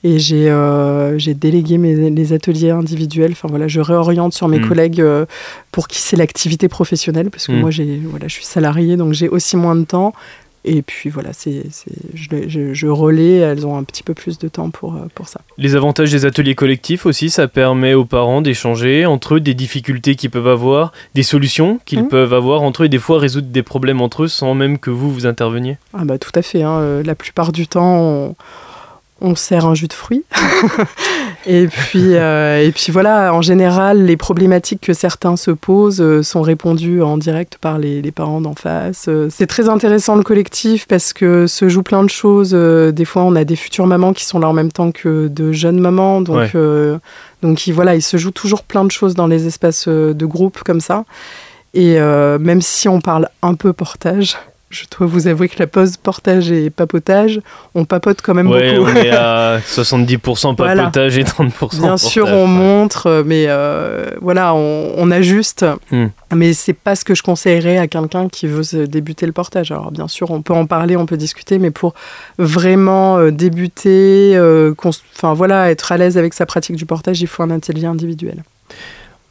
Et 0.05 0.19
j'ai 0.19 0.47
euh, 0.49 1.17
délégué 1.37 1.79
mes, 1.79 2.11
les 2.11 2.33
ateliers 2.33 2.71
individuels. 2.71 3.33
Enfin 3.33 3.47
voilà, 3.49 3.69
je 3.69 3.81
réoriente 3.81 4.33
sur 4.33 4.49
mes 4.49 4.59
mm. 4.59 4.69
collègues 4.69 5.01
euh, 5.01 5.27
pour 5.71 5.87
qui 5.87 6.01
c'est 6.01 6.17
l'activité 6.17 6.69
professionnelle, 6.69 7.31
parce 7.31 7.47
que 7.47 7.53
mm. 7.53 7.61
moi, 7.61 7.71
voilà, 8.11 8.27
je 8.27 8.35
suis 8.35 8.45
salariée, 8.45 8.97
donc 8.97 9.13
j'ai 9.13 9.29
aussi 9.29 9.57
moins 9.57 9.77
de 9.77 9.85
temps. 9.85 10.13
Et 10.65 10.83
puis 10.83 11.11
voilà, 11.11 11.33
c'est, 11.33 11.65
je, 12.15 12.73
je, 12.73 12.87
relais, 12.87 13.39
elles 13.39 13.67
ont 13.67 13.77
un 13.77 13.83
petit 13.83 14.05
peu 14.05 14.15
plus 14.15 14.39
de 14.39 14.47
temps 14.47 14.71
pour, 14.71 14.95
euh, 14.95 15.09
pour 15.13 15.29
ça. 15.29 15.41
Les 15.59 15.75
avantages 15.75 16.13
des 16.13 16.25
ateliers 16.25 16.55
collectifs 16.55 17.05
aussi, 17.05 17.31
ça 17.31 17.49
permet 17.49 17.95
aux 17.95 18.05
parents 18.05 18.43
d'échanger 18.43 19.05
entre 19.05 19.35
eux 19.35 19.41
des 19.41 19.55
difficultés 19.55 20.15
qu'ils 20.15 20.31
peuvent 20.31 20.47
avoir, 20.47 20.93
des 21.15 21.25
solutions 21.25 21.81
qu'ils 21.85 22.05
mmh. 22.05 22.09
peuvent 22.09 22.33
avoir 22.33 22.63
entre 22.63 22.83
eux 22.83 22.87
et 22.87 22.89
des 22.89 23.01
fois 23.01 23.19
résoudre 23.19 23.49
des 23.49 23.65
problèmes 23.65 24.01
entre 24.01 24.25
eux 24.25 24.29
sans 24.29 24.55
même 24.55 24.79
que 24.79 24.91
vous 24.91 25.13
vous 25.13 25.27
interveniez. 25.27 25.79
Ah 25.95 26.05
bah 26.05 26.19
tout 26.19 26.33
à 26.37 26.43
fait, 26.43 26.63
hein. 26.63 26.79
Euh, 26.79 27.03
la 27.03 27.17
plupart 27.17 27.51
du 27.51 27.67
temps 27.67 27.99
on 28.01 28.37
on 29.23 29.37
sert 29.37 29.67
un 29.67 29.75
jus 29.75 29.87
de 29.87 29.93
fruits. 29.93 30.25
et, 31.47 31.67
puis, 31.67 32.15
euh, 32.17 32.63
et 32.63 32.73
puis 32.73 32.93
voilà, 32.93 33.35
en 33.35 33.43
général, 33.43 34.05
les 34.05 34.17
problématiques 34.17 34.81
que 34.81 34.93
certains 34.93 35.37
se 35.37 35.51
posent 35.51 36.01
euh, 36.01 36.23
sont 36.23 36.43
répondues 36.43 37.03
en 37.03 37.17
direct 37.17 37.59
par 37.61 37.79
les, 37.79 38.03
parents 38.13 38.41
d'en 38.41 38.55
face. 38.55 39.07
Euh, 39.09 39.29
c'est 39.31 39.47
très 39.47 39.69
intéressant 39.69 40.17
le 40.17 40.23
collectif 40.23 40.87
parce 40.87 41.13
que 41.13 41.47
se 41.47 41.69
joue 41.69 41.83
plein 41.83 42.05
de 42.05 42.11
choses. 42.11 42.53
des 42.53 43.05
fois, 43.05 43.23
on 43.23 43.35
a 43.37 43.45
des 43.45 43.57
futures 43.57 43.87
mamans 43.87 44.13
qui 44.13 44.25
sont 44.25 44.39
là 44.39 44.49
en 44.49 44.53
même 44.53 44.73
temps 44.73 44.93
que 44.93 45.29
de 45.29 45.53
jeunes 45.53 45.81
mamans. 45.81 46.21
Donc, 46.21 46.57
donc 47.43 47.69
voilà, 47.69 47.95
il 47.95 48.03
se 48.03 48.17
joue 48.17 48.31
toujours 48.31 48.63
plein 48.63 48.85
de 48.85 48.91
choses 48.91 49.15
dans 49.15 49.27
les 49.27 49.47
espaces 49.47 49.89
de 49.89 50.27
groupe 50.27 50.63
comme 50.65 50.81
ça. 50.81 51.05
Et 51.75 51.99
même 51.99 52.61
si 52.61 52.89
on 52.89 53.01
parle 53.01 53.29
un 53.43 53.55
peu 53.55 53.73
portage, 53.73 54.37
je 54.73 54.85
dois 54.97 55.07
vous 55.07 55.29
avouer 55.29 55.49
que 55.49 55.59
la 55.59 55.67
pause 55.67 55.97
portage 55.99 56.51
et 56.51 56.71
papotage, 56.71 57.41
on 57.75 57.85
papote 57.85 58.21
quand 58.23 58.33
même 58.33 58.49
ouais, 58.51 58.77
beaucoup. 58.77 58.91
On 58.91 58.97
est 58.97 59.11
à 59.11 59.59
70% 59.67 60.57
papotage 60.57 61.19
et 61.19 61.25
30% 61.25 61.81
Bien 61.81 61.97
sûr, 61.99 62.27
on 62.27 62.47
montre, 62.47 63.23
mais 63.27 63.45
euh, 63.49 64.11
voilà, 64.21 64.55
on, 64.55 65.11
ajuste. 65.11 65.67
Hmm. 65.91 66.07
Mais 66.35 66.55
c'est 66.55 66.73
pas 66.73 66.97
ce 66.97 67.05
que 67.05 67.15
je 67.15 67.23
conseillerais 67.23 67.77
à 67.77 67.87
quelqu'un 67.87 68.29
qui 68.29 68.47
veut 68.47 68.87
débuter 68.87 69.27
le 69.27 69.33
portage. 69.33 69.71
Alors 69.71 69.93
bien 69.93 70.09
sûr, 70.09 70.31
on 70.31 70.41
peut 70.41 70.55
en 70.55 70.65
parler, 70.65 70.97
on 70.97 71.05
peut 71.05 71.19
discuter, 71.19 71.59
mais 71.59 71.71
pour 71.71 71.95
vraiment 72.39 73.19
euh, 73.19 73.31
débuter, 73.31 74.33
euh, 74.35 74.73
voilà, 75.23 75.71
être 75.71 75.93
à 75.93 75.99
l'aise 75.99 76.17
avec 76.17 76.33
sa 76.33 76.47
pratique 76.47 76.77
du 76.77 76.87
portage, 76.87 77.21
il 77.21 77.27
faut 77.27 77.43
un 77.43 77.51
atelier 77.51 77.85
individuel. 77.85 78.43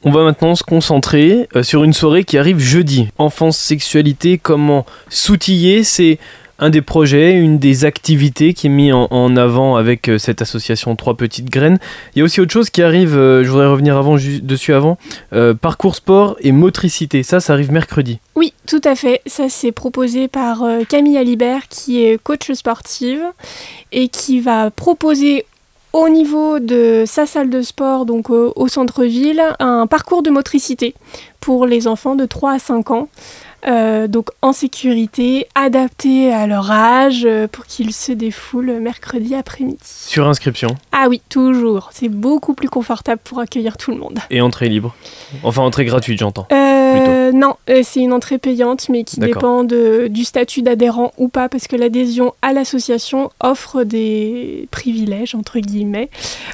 On 0.04 0.10
va 0.10 0.24
maintenant 0.24 0.56
se 0.56 0.64
concentrer 0.64 1.48
euh, 1.56 1.62
sur 1.62 1.84
une 1.84 1.94
soirée 1.94 2.24
qui 2.24 2.40
arrive 2.40 2.58
jeudi. 2.58 3.10
Enfance, 3.20 3.56
sexualité, 3.56 4.40
comment 4.40 4.84
s'outiller, 5.10 5.84
c'est 5.84 6.18
un 6.58 6.72
des 6.72 6.82
projets, 6.82 7.34
une 7.34 7.60
des 7.60 7.86
activités 7.86 8.56
qui 8.56 8.66
est 8.66 8.72
mis 8.72 8.92
en, 8.92 9.36
avant 9.36 9.76
avec 9.76 10.10
euh, 10.10 10.18
cette 10.18 10.42
association 10.42 10.96
Trois 10.96 11.16
Petites 11.16 11.52
Graines. 11.52 11.78
Il 12.16 12.20
y 12.20 12.22
a 12.24 12.26
aussi 12.26 12.42
autre 12.42 12.52
chose 12.52 12.72
qui 12.72 12.82
arrive, 12.82 13.16
euh, 13.16 13.44
je 13.44 13.50
voudrais 13.52 13.68
revenir 13.68 13.96
avant, 13.96 14.16
dessus 14.16 14.74
avant, 14.74 14.98
parcours 15.62 15.96
sport 15.96 16.36
et 16.40 16.52
motricité. 16.52 17.22
Ça, 17.22 17.40
ça 17.40 17.54
arrive 17.54 17.72
mercredi. 17.72 18.18
Oui, 18.36 18.54
tout 18.68 18.82
à 18.84 18.96
fait. 18.96 19.22
Ça, 19.28 19.50
c'est 19.50 19.72
proposé 19.72 20.28
par 20.28 20.64
Camille 20.90 21.18
Alibert, 21.20 21.68
qui 21.70 22.04
est 22.04 22.18
coach 22.22 22.52
sportive 22.54 23.22
et 23.92 24.08
qui 24.08 24.40
va 24.40 24.72
proposer 24.72 25.46
au 25.94 26.10
niveau 26.10 26.60
de 26.60 27.04
sa 27.06 27.26
salle 27.26 27.50
de 27.50 27.62
sport, 27.62 28.06
donc 28.06 28.30
au 28.30 28.68
centre-ville, 28.68 29.44
un 29.60 29.88
parcours 29.88 30.24
de 30.24 30.30
motricité 30.30 30.96
pour 31.40 31.66
les 31.66 31.88
enfants 31.88 32.16
de 32.16 32.26
3 32.26 32.54
à 32.54 32.60
5 32.60 32.92
ans. 32.92 33.10
Euh, 33.68 34.08
donc 34.08 34.30
en 34.42 34.54
sécurité, 34.54 35.48
adapté 35.54 36.34
à 36.34 36.48
leur 36.48 36.72
âge 36.72 37.26
euh, 37.26 37.48
pour 37.48 37.66
qu'ils 37.66 37.94
se 37.94 38.12
défoulent 38.12 38.80
mercredi 38.80 39.36
après-midi. 39.36 39.78
Sur 39.84 40.28
inscription 40.28 40.70
Ah 40.92 41.06
oui, 41.10 41.22
toujours. 41.30 41.90
C'est 41.94 42.10
beaucoup 42.10 42.54
plus 42.56 42.70
confortable 42.70 43.22
pour 43.24 43.40
accueillir 43.40 43.78
tout 43.78 43.92
le 43.92 43.98
monde. 43.98 44.20
Et 44.30 44.42
entrée 44.42 44.68
libre 44.68 44.96
Enfin, 45.44 45.62
entrée 45.62 45.86
gratuite, 45.86 46.20
j'entends. 46.20 46.48
Euh, 46.52 47.32
non, 47.32 47.56
c'est 47.84 48.02
une 48.02 48.14
entrée 48.14 48.38
payante, 48.38 48.90
mais 48.90 49.04
qui 49.04 49.20
dépend 49.20 49.64
de, 49.64 50.08
du 50.10 50.24
statut 50.24 50.62
d'adhérent 50.62 51.12
ou 51.18 51.30
pas, 51.30 51.48
parce 51.48 51.68
que 51.68 51.76
l'adhésion 51.76 52.34
à 52.42 52.54
l'association 52.54 53.30
offre 53.40 53.84
des 53.84 54.68
privilèges, 54.72 55.36
entre 55.36 55.60
guillemets, 55.60 56.10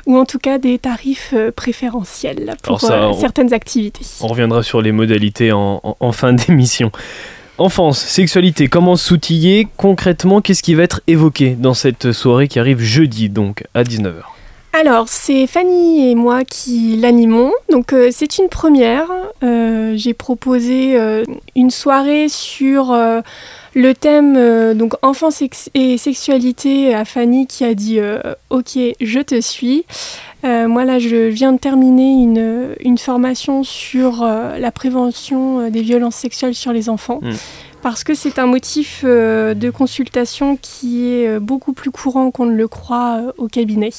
ou 0.06 0.18
en 0.18 0.26
tout 0.26 0.40
cas 0.40 0.58
des 0.58 0.78
tarifs 0.78 1.34
préférentiels 1.56 2.56
pour 2.64 2.80
certaines 2.80 3.54
activités. 3.54 4.06
On 4.22 4.28
reviendra 4.28 4.62
sur 4.62 4.82
les 4.82 4.92
modalités 4.92 5.52
en 5.52 6.12
fin 6.12 6.34
d'émission. 6.34 6.92
Enfance, 7.58 8.00
sexualité, 8.00 8.68
comment 8.68 8.96
s'outiller 8.96 9.68
concrètement? 9.78 10.42
Qu'est-ce 10.42 10.62
qui 10.62 10.76
va 10.76 10.84
être 10.84 11.02
évoqué 11.08 11.56
dans 11.56 11.74
cette 11.74 12.12
soirée 12.12 12.48
qui 12.48 12.60
arrive 12.60 12.82
jeudi, 12.82 13.30
donc 13.30 13.64
à 13.74 13.84
19h 13.84 14.37
alors, 14.80 15.10
c'est 15.10 15.48
Fanny 15.48 16.12
et 16.12 16.14
moi 16.14 16.44
qui 16.46 16.98
l'animons. 16.98 17.52
Donc, 17.72 17.94
euh, 17.94 18.10
c'est 18.12 18.38
une 18.38 18.48
première. 18.48 19.08
Euh, 19.44 19.94
j'ai 19.96 20.14
proposé 20.14 20.96
euh, 21.00 21.24
une 21.56 21.72
soirée 21.72 22.28
sur 22.30 22.96
le 23.74 23.94
thème 23.94 24.74
donc 24.76 24.94
et 25.74 25.98
sexualité 25.98 26.94
à 26.94 27.06
Fanny 27.06 27.48
qui 27.48 27.64
a 27.64 27.74
dit 27.74 28.00
Ok, 28.52 28.78
je 29.00 29.20
te 29.20 29.42
suis. 29.42 29.86
moi, 30.44 30.86
là, 30.86 31.00
je 31.00 31.28
viens 31.28 31.54
de 31.54 31.58
terminer 31.58 32.12
une, 32.12 32.76
une 32.80 32.98
formation 33.00 33.64
sur 33.64 34.24
la 34.24 34.72
prévention 34.72 35.70
des 35.70 35.82
violences 35.82 36.16
sexuelles 36.16 36.56
sur 36.56 36.72
les 36.72 36.88
enfants. 36.88 37.20
Hmm 37.24 37.34
parce 37.90 38.04
que 38.04 38.16
c'est 38.16 38.38
un 38.38 38.48
motif 38.48 39.04
euh, 39.06 39.54
de 39.54 39.70
consultation 39.70 40.58
qui 40.62 41.08
est 41.08 41.28
euh, 41.30 41.40
beaucoup 41.40 41.72
plus 41.72 41.90
courant 41.90 42.32
qu'on 42.32 42.46
ne 42.46 42.54
le 42.54 42.68
croit 42.68 43.20
euh, 43.22 43.32
au 43.38 43.48
cabinet, 43.48 43.92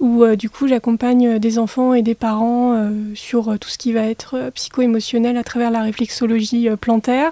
où 0.00 0.26
du 0.34 0.50
coup 0.50 0.66
j'accompagne 0.66 1.38
des 1.38 1.60
enfants 1.60 1.94
et 1.94 2.02
des 2.02 2.16
parents 2.16 2.90
sur 3.14 3.56
tout 3.60 3.68
ce 3.68 3.78
qui 3.78 3.92
va 3.92 4.02
être 4.02 4.50
psycho-émotionnel 4.54 5.36
à 5.36 5.44
travers 5.44 5.70
la 5.70 5.82
réflexologie 5.82 6.68
plantaire. 6.80 7.30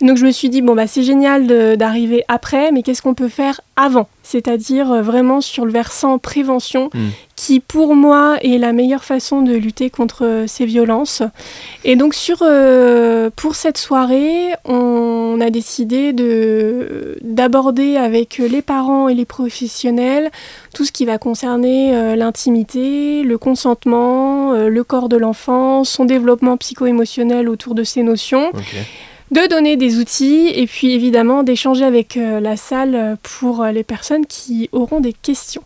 donc 0.00 0.16
je 0.16 0.24
me 0.24 0.30
suis 0.30 0.48
dit, 0.48 0.62
bon 0.62 0.74
bah 0.74 0.86
c'est 0.86 1.02
génial 1.02 1.76
d'arriver 1.76 2.24
après, 2.28 2.72
mais 2.72 2.82
qu'est-ce 2.82 3.02
qu'on 3.02 3.14
peut 3.14 3.28
faire 3.28 3.60
avant? 3.76 4.08
C'est-à-dire 4.22 5.02
vraiment 5.02 5.42
sur 5.42 5.66
le 5.66 5.70
versant 5.70 6.18
prévention, 6.18 6.88
hmm. 6.94 7.08
Qui 7.38 7.60
pour 7.60 7.94
moi 7.94 8.36
est 8.42 8.58
la 8.58 8.72
meilleure 8.72 9.04
façon 9.04 9.42
de 9.42 9.54
lutter 9.54 9.90
contre 9.90 10.44
ces 10.48 10.66
violences. 10.66 11.22
Et 11.84 11.94
donc 11.94 12.14
sur, 12.14 12.38
pour 13.36 13.54
cette 13.54 13.78
soirée, 13.78 14.54
on 14.64 15.40
a 15.40 15.48
décidé 15.48 16.12
d'aborder 17.22 17.96
avec 17.96 18.38
les 18.38 18.60
parents 18.60 19.08
et 19.08 19.14
les 19.14 19.24
professionnels 19.24 20.30
tout 20.74 20.84
ce 20.84 20.92
qui 20.92 21.04
va 21.04 21.18
concerner 21.18 21.94
euh, 21.94 22.16
l'intimité, 22.16 23.22
le 23.22 23.38
consentement, 23.38 24.52
euh, 24.52 24.68
le 24.68 24.84
corps 24.84 25.08
de 25.08 25.16
l'enfant, 25.16 25.84
son 25.84 26.04
développement 26.04 26.56
psycho-émotionnel 26.56 27.48
autour 27.48 27.74
de 27.74 27.84
ces 27.84 28.02
notions. 28.02 28.50
De 29.30 29.46
donner 29.46 29.76
des 29.76 29.98
outils 29.98 30.48
et 30.54 30.66
puis 30.66 30.92
évidemment 30.92 31.42
d'échanger 31.42 31.84
avec 31.84 32.16
euh, 32.16 32.40
la 32.40 32.56
salle 32.56 33.18
pour 33.22 33.64
les 33.64 33.84
personnes 33.84 34.24
qui 34.24 34.70
auront 34.72 35.00
des 35.00 35.12
questions. 35.12 35.62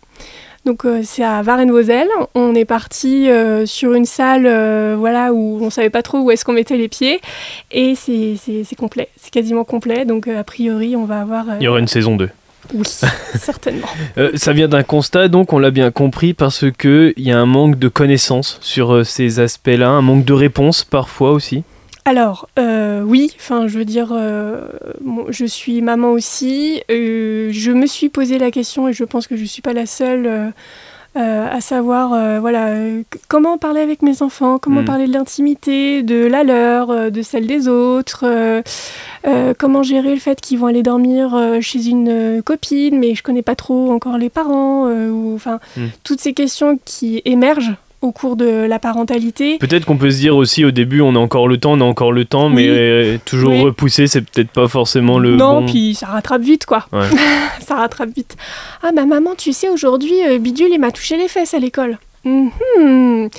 Donc 0.65 0.85
euh, 0.85 1.01
c'est 1.03 1.25
à 1.25 1.43
Varennes-Vauzelles. 1.43 2.09
On 2.35 2.55
est 2.55 2.65
parti 2.65 3.29
euh, 3.29 3.67
sur 3.67 3.95
une 3.95 4.05
salle 4.05 4.47
euh, 4.47 4.95
voilà, 4.97 5.33
où 5.33 5.59
on 5.61 5.67
ne 5.67 5.71
savait 5.71 5.91
pas 5.91 6.03
trop 6.03 6.19
où 6.19 6.31
est-ce 6.31 6.45
qu'on 6.45 6.53
mettait 6.53 6.77
les 6.77 6.89
pieds. 6.89 7.21
Et 7.73 7.95
c'est 7.97 8.77
complet, 8.77 9.09
c'est 9.17 9.33
quasiment 9.33 9.65
complet. 9.65 10.05
Donc 10.05 10.29
a 10.29 10.45
priori, 10.45 10.95
on 10.95 11.05
va 11.05 11.21
avoir... 11.21 11.47
Il 11.61 11.65
y 11.65 11.69
aura 11.69 11.81
une 11.81 11.89
saison 11.89 12.17
2. 12.17 12.29
Oui, 12.75 12.85
certainement. 13.35 13.89
ça 14.35 14.53
vient 14.53 14.69
d'un 14.69 14.85
constat, 14.85 15.27
donc 15.27 15.53
on 15.53 15.59
l'a 15.59 15.73
bien 15.73 15.91
compris, 15.91 16.33
parce 16.33 16.65
qu'il 16.71 17.13
y 17.17 17.33
a 17.33 17.39
un 17.39 17.45
manque 17.45 17.77
de 17.77 17.89
connaissances 17.89 18.59
sur 18.61 19.05
ces 19.05 19.41
aspects-là, 19.41 19.89
un 19.89 20.01
manque 20.01 20.25
de 20.25 20.33
réponses 20.33 20.85
parfois 20.85 21.33
aussi 21.33 21.65
alors, 22.05 22.49
euh, 22.59 23.03
oui, 23.03 23.33
enfin, 23.37 23.69
je 23.69 23.79
veux 23.79 23.85
dire, 23.85 24.09
euh, 24.13 24.67
je 25.29 25.45
suis 25.45 25.83
maman 25.83 26.11
aussi. 26.11 26.83
Euh, 26.91 27.51
je 27.53 27.71
me 27.71 27.87
suis 27.87 28.09
posé 28.09 28.39
la 28.39 28.51
question 28.51 28.89
et 28.89 28.93
je 28.93 29.05
pense 29.05 29.27
que 29.29 29.37
je 29.37 29.43
ne 29.43 29.47
suis 29.47 29.63
pas 29.63 29.73
la 29.73 29.87
seule 29.87 30.53
à 31.15 31.61
savoir, 31.61 32.41
voilà, 32.41 32.75
comment 33.29 33.59
parler 33.59 33.83
avec 33.83 34.01
mes 34.01 34.23
enfants, 34.23 34.59
comment 34.59 34.81
hmm. 34.81 34.87
parler 34.87 35.07
de 35.07 35.13
l'intimité, 35.13 36.03
de 36.03 36.25
la 36.25 36.43
leur, 36.43 37.11
de 37.11 37.21
celle 37.21 37.47
des 37.47 37.69
autres, 37.69 38.25
comment 39.59 39.83
gérer 39.83 40.15
le 40.15 40.21
fait 40.21 40.41
qu'ils 40.41 40.59
vont 40.59 40.69
aller 40.69 40.83
dormir 40.83 41.39
chez 41.61 41.87
une 41.87 42.43
copine, 42.43 42.99
mais 42.99 43.15
je 43.15 43.21
ne 43.21 43.25
connais 43.25 43.43
pas 43.43 43.57
trop 43.57 43.93
encore 43.93 44.17
les 44.17 44.31
parents, 44.31 44.87
ou 44.87 45.35
enfin, 45.35 45.61
hmm. 45.77 45.89
toutes 46.03 46.23
ces 46.23 46.33
questions 46.33 46.79
qui 46.83 47.21
émergent 47.27 47.75
au 48.03 48.13
cours 48.13 48.37
de 48.37 48.67
la 48.67 48.79
parentalité. 48.79 49.59
Peut-être 49.59 49.87
qu'on 49.87 49.97
peut 49.97 50.11
se 50.11 50.19
dire 50.19 50.37
aussi 50.37 50.65
au 50.65 50.71
début 50.71 51.01
on 51.01 51.15
a 51.17 51.19
encore 51.19 51.49
le 51.49 51.57
temps, 51.57 51.73
on 51.73 51.81
a 51.81 51.85
encore 51.85 52.13
le 52.13 52.25
temps, 52.25 52.49
mais 52.49 52.67
euh, 52.69 53.17
toujours 53.25 53.59
repousser, 53.59 54.07
c'est 54.07 54.21
peut-être 54.21 54.51
pas 54.51 54.69
forcément 54.69 55.19
le 55.19 55.37
non, 55.37 55.65
puis 55.65 55.95
ça 55.95 56.07
rattrape 56.07 56.43
vite 56.43 56.67
quoi. 56.67 56.87
ça 57.61 57.77
rattrape 57.77 58.11
vite. 58.15 58.37
Ah 58.83 58.91
bah 58.95 59.07
maman, 59.07 59.35
tu 59.37 59.53
sais 59.53 59.69
aujourd'hui 59.69 60.15
euh, 60.27 60.39
Bidule 60.39 60.71
il 60.73 60.79
m'a 60.79 60.91
touché 60.91 61.17
les 61.17 61.29
fesses 61.29 61.55
à 61.55 61.59
l'école. 61.59 61.99
Mhm 62.25 63.31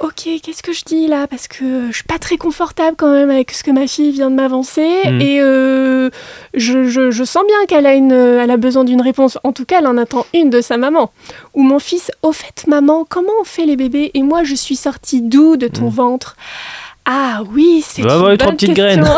ok, 0.00 0.28
qu'est-ce 0.42 0.62
que 0.62 0.72
je 0.72 0.84
dis 0.84 1.06
là? 1.06 1.26
Parce 1.26 1.48
que 1.48 1.88
je 1.88 1.92
suis 1.92 2.04
pas 2.04 2.18
très 2.18 2.36
confortable 2.36 2.96
quand 2.96 3.12
même 3.12 3.30
avec 3.30 3.50
ce 3.52 3.62
que 3.62 3.70
ma 3.70 3.86
fille 3.86 4.12
vient 4.12 4.30
de 4.30 4.36
m'avancer. 4.36 4.88
Mm. 5.04 5.20
Et 5.20 5.40
euh, 5.40 6.10
je, 6.54 7.24
sens 7.24 7.44
bien 7.46 7.66
qu'elle 7.66 7.86
a, 7.86 7.94
une, 7.94 8.12
elle 8.12 8.50
a 8.50 8.56
besoin 8.56 8.84
d'une 8.84 9.00
réponse. 9.00 9.38
En 9.44 9.52
tout 9.52 9.64
cas, 9.64 9.78
elle 9.80 9.86
en 9.86 9.96
attend 9.96 10.26
une 10.34 10.50
de 10.50 10.60
sa 10.60 10.76
maman. 10.76 11.10
Ou 11.54 11.62
mon 11.62 11.78
fils, 11.78 12.10
au 12.22 12.32
fait, 12.32 12.66
maman, 12.66 13.04
comment 13.08 13.32
on 13.40 13.44
fait 13.44 13.66
les 13.66 13.76
bébés? 13.76 14.10
Et 14.14 14.22
moi, 14.22 14.44
je 14.44 14.54
suis 14.54 14.76
sortie 14.76 15.22
d'où 15.22 15.56
de 15.56 15.68
ton 15.68 15.86
mm. 15.86 15.94
ventre 15.94 16.36
ah 17.04 17.42
oui, 17.52 17.82
c'est 17.84 18.02
une 18.02 18.08
bonne 18.08 18.36
trois 18.36 18.52
petites 18.52 18.74
graines. 18.74 19.04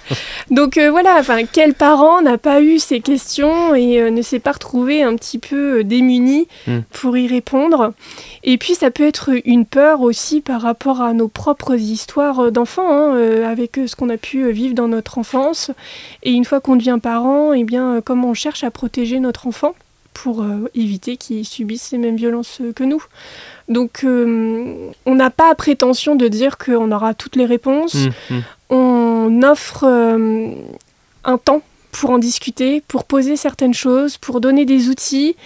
Donc 0.50 0.76
euh, 0.76 0.90
voilà, 0.90 1.18
enfin, 1.20 1.44
quel 1.44 1.74
parent 1.74 2.20
n'a 2.20 2.36
pas 2.36 2.60
eu 2.60 2.80
ces 2.80 3.00
questions 3.00 3.74
et 3.76 4.00
euh, 4.00 4.10
ne 4.10 4.22
s'est 4.22 4.40
pas 4.40 4.52
retrouvé 4.52 5.04
un 5.04 5.14
petit 5.14 5.38
peu 5.38 5.78
euh, 5.78 5.84
démuni 5.84 6.48
hmm. 6.66 6.80
pour 6.90 7.16
y 7.16 7.28
répondre? 7.28 7.92
Et 8.42 8.58
puis 8.58 8.74
ça 8.74 8.90
peut 8.90 9.06
être 9.06 9.30
une 9.44 9.66
peur 9.66 10.00
aussi 10.00 10.40
par 10.40 10.62
rapport 10.62 11.00
à 11.00 11.12
nos 11.12 11.28
propres 11.28 11.76
histoires 11.76 12.50
d'enfants, 12.50 12.90
hein, 12.90 13.44
avec 13.44 13.78
ce 13.86 13.94
qu'on 13.94 14.08
a 14.08 14.16
pu 14.16 14.50
vivre 14.50 14.74
dans 14.74 14.88
notre 14.88 15.18
enfance. 15.18 15.70
Et 16.24 16.32
une 16.32 16.44
fois 16.44 16.60
qu'on 16.60 16.74
devient 16.74 16.98
parent, 17.00 17.54
et 17.54 17.60
eh 17.60 17.64
bien 17.64 18.00
comment 18.04 18.30
on 18.30 18.34
cherche 18.34 18.64
à 18.64 18.70
protéger 18.72 19.20
notre 19.20 19.46
enfant? 19.46 19.74
Pour 20.22 20.44
éviter 20.74 21.16
qu'il 21.16 21.46
subisse 21.46 21.92
les 21.92 21.98
mêmes 21.98 22.16
violences 22.16 22.60
que 22.76 22.84
nous. 22.84 23.02
Donc, 23.70 24.02
euh, 24.04 24.90
on 25.06 25.14
n'a 25.14 25.30
pas 25.30 25.54
prétention 25.54 26.16
de 26.16 26.28
dire 26.28 26.58
qu'on 26.58 26.90
aura 26.90 27.14
toutes 27.14 27.36
les 27.36 27.46
réponses. 27.46 27.94
Mmh, 27.94 28.34
mmh. 28.34 28.40
On 28.70 29.42
offre 29.44 29.84
euh, 29.84 30.52
un 31.24 31.38
temps 31.38 31.62
pour 31.92 32.10
en 32.10 32.18
discuter, 32.18 32.82
pour 32.86 33.04
poser 33.04 33.36
certaines 33.36 33.74
choses, 33.74 34.18
pour 34.18 34.40
donner 34.40 34.64
des 34.64 34.88
outils, 34.88 35.36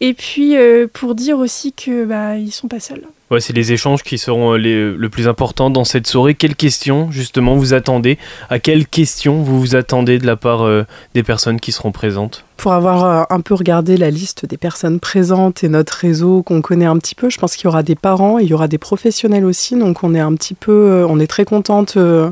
et 0.00 0.14
puis 0.14 0.56
euh, 0.56 0.86
pour 0.92 1.14
dire 1.14 1.38
aussi 1.38 1.72
que 1.72 2.04
bah, 2.04 2.36
ils 2.36 2.52
sont 2.52 2.68
pas 2.68 2.80
seuls. 2.80 3.02
Ouais, 3.30 3.40
c'est 3.40 3.52
les 3.52 3.70
échanges 3.70 4.02
qui 4.02 4.18
seront 4.18 4.54
les, 4.54 4.92
le 4.92 5.08
plus 5.08 5.28
important 5.28 5.70
dans 5.70 5.84
cette 5.84 6.08
soirée. 6.08 6.34
Quelles 6.34 6.56
questions, 6.56 7.12
justement, 7.12 7.54
vous 7.54 7.74
attendez? 7.74 8.18
À 8.48 8.58
quelles 8.58 8.88
questions 8.88 9.42
vous 9.42 9.60
vous 9.60 9.76
attendez 9.76 10.18
de 10.18 10.26
la 10.26 10.34
part 10.34 10.68
des 11.14 11.22
personnes 11.22 11.60
qui 11.60 11.70
seront 11.70 11.92
présentes? 11.92 12.44
Pour 12.60 12.72
avoir 12.74 13.04
euh, 13.04 13.22
un 13.30 13.40
peu 13.40 13.54
regardé 13.54 13.96
la 13.96 14.10
liste 14.10 14.44
des 14.44 14.58
personnes 14.58 15.00
présentes 15.00 15.64
et 15.64 15.68
notre 15.68 15.94
réseau 15.94 16.42
qu'on 16.42 16.60
connaît 16.60 16.84
un 16.84 16.98
petit 16.98 17.14
peu, 17.14 17.30
je 17.30 17.38
pense 17.38 17.56
qu'il 17.56 17.64
y 17.64 17.68
aura 17.68 17.82
des 17.82 17.94
parents 17.94 18.38
et 18.38 18.42
il 18.42 18.48
y 18.48 18.52
aura 18.52 18.68
des 18.68 18.76
professionnels 18.76 19.46
aussi. 19.46 19.76
Donc 19.76 20.04
on 20.04 20.14
est 20.14 20.20
un 20.20 20.34
petit 20.34 20.52
peu, 20.52 20.72
euh, 20.72 21.06
on 21.08 21.18
est 21.20 21.26
très 21.26 21.46
contente 21.46 21.96
euh, 21.96 22.30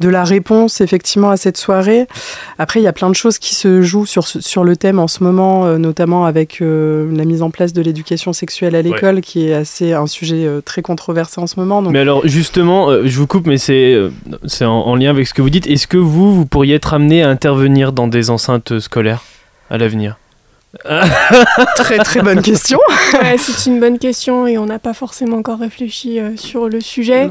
de 0.00 0.08
la 0.08 0.24
réponse 0.24 0.80
effectivement 0.80 1.30
à 1.30 1.36
cette 1.36 1.56
soirée. 1.56 2.06
Après, 2.58 2.80
il 2.80 2.82
y 2.82 2.88
a 2.88 2.92
plein 2.92 3.10
de 3.10 3.14
choses 3.14 3.38
qui 3.38 3.54
se 3.54 3.82
jouent 3.82 4.06
sur, 4.06 4.26
sur 4.26 4.64
le 4.64 4.76
thème 4.76 4.98
en 4.98 5.08
ce 5.08 5.22
moment, 5.22 5.78
notamment 5.78 6.24
avec 6.24 6.60
la 6.60 7.24
mise 7.24 7.42
en 7.42 7.50
place 7.50 7.72
de 7.72 7.82
l'éducation 7.82 8.32
sexuelle 8.32 8.74
à 8.74 8.82
l'école, 8.82 9.20
qui 9.20 9.48
est 9.48 9.54
assez 9.54 9.92
un 9.92 10.06
sujet 10.06 10.48
très 10.64 10.82
controversé 10.82 11.40
en 11.40 11.46
ce 11.46 11.58
moment. 11.58 11.82
Mais 11.82 11.98
alors 11.98 12.26
justement, 12.26 13.04
je 13.04 13.18
vous 13.18 13.26
coupe, 13.26 13.46
mais 13.46 13.58
c'est 13.58 13.96
c'est 14.46 14.64
en, 14.64 14.80
en, 14.80 14.94
lien 14.94 15.10
avec 15.10 15.26
ce 15.26 15.34
que 15.34 15.42
vous 15.42 15.50
dites. 15.50 15.66
Est-ce 15.66 15.86
que 15.86 15.96
vous, 15.96 16.34
vous 16.34 16.46
pourriez 16.46 16.74
être 16.74 16.94
amené 16.94 17.22
à 17.22 17.28
intervenir 17.28 17.92
dans 17.92 18.08
des 18.08 18.30
enceintes 18.30 18.78
scolaires 18.78 19.24
à 19.70 19.78
l'avenir? 19.78 20.16
Très 21.76 21.98
très 21.98 22.20
bonne 22.20 22.42
question. 22.42 22.78
c'est 23.38 23.70
une 23.70 23.80
bonne 23.80 23.98
question 23.98 24.46
et 24.46 24.58
on 24.58 24.66
n'a 24.66 24.78
pas 24.78 24.92
forcément 24.92 25.38
encore 25.38 25.58
réfléchi 25.58 26.20
euh, 26.20 26.36
sur 26.36 26.68
le 26.68 26.80
sujet. 26.80 27.30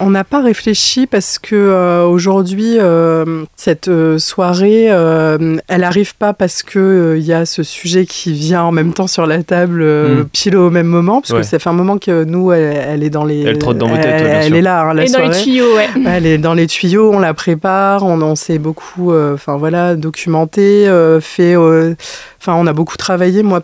On 0.00 0.10
n'a 0.10 0.24
pas 0.24 0.42
réfléchi 0.42 1.06
parce 1.06 1.38
que 1.38 1.54
euh, 1.54 2.04
aujourd'hui, 2.04 2.78
euh, 2.78 3.44
cette 3.56 3.88
euh, 3.88 4.18
soirée, 4.18 4.84
elle 4.84 5.80
n'arrive 5.80 6.16
pas 6.16 6.32
parce 6.32 6.62
que 6.62 7.16
il 7.16 7.24
y 7.24 7.32
a 7.32 7.46
ce 7.46 7.62
sujet 7.62 8.06
qui 8.06 8.32
vient 8.32 8.62
en 8.62 8.72
même 8.72 8.92
temps 8.92 9.06
sur 9.06 9.26
la 9.26 9.42
table, 9.42 9.84
mm. 9.84 10.24
pile 10.32 10.56
au 10.56 10.70
même 10.70 10.86
moment, 10.86 11.20
parce 11.20 11.32
que 11.32 11.42
ça 11.42 11.58
fait 11.58 11.70
un 11.70 11.74
moment 11.74 11.98
que 11.98 12.24
nous, 12.24 12.52
elle, 12.52 13.02
est 13.02 13.10
dans 13.10 13.24
les. 13.24 13.42
Elle 13.42 13.58
trotte 13.58 13.78
dans 13.78 13.88
vos 13.88 13.96
têtes. 13.96 14.04
Elle, 14.06 14.54
est 14.54 14.62
là, 14.62 14.82
hein, 14.82 14.94
la 14.94 15.06
dans 15.06 15.28
les 15.28 15.42
tuyaux, 15.42 15.74
ouais. 15.76 15.88
Elle 16.06 16.26
est 16.26 16.38
dans 16.38 16.54
les 16.54 16.66
tuyaux, 16.66 17.12
on 17.12 17.18
la 17.18 17.34
prépare, 17.34 18.04
on, 18.04 18.34
s'est 18.34 18.58
beaucoup, 18.58 19.14
enfin 19.14 19.56
voilà, 19.56 19.94
documenté, 19.94 20.88
fait. 21.20 21.56
Enfin, 21.56 22.54
on 22.56 22.66
a 22.66 22.72
beaucoup 22.72 22.96
travaillé. 22.96 23.42
Moi, 23.42 23.62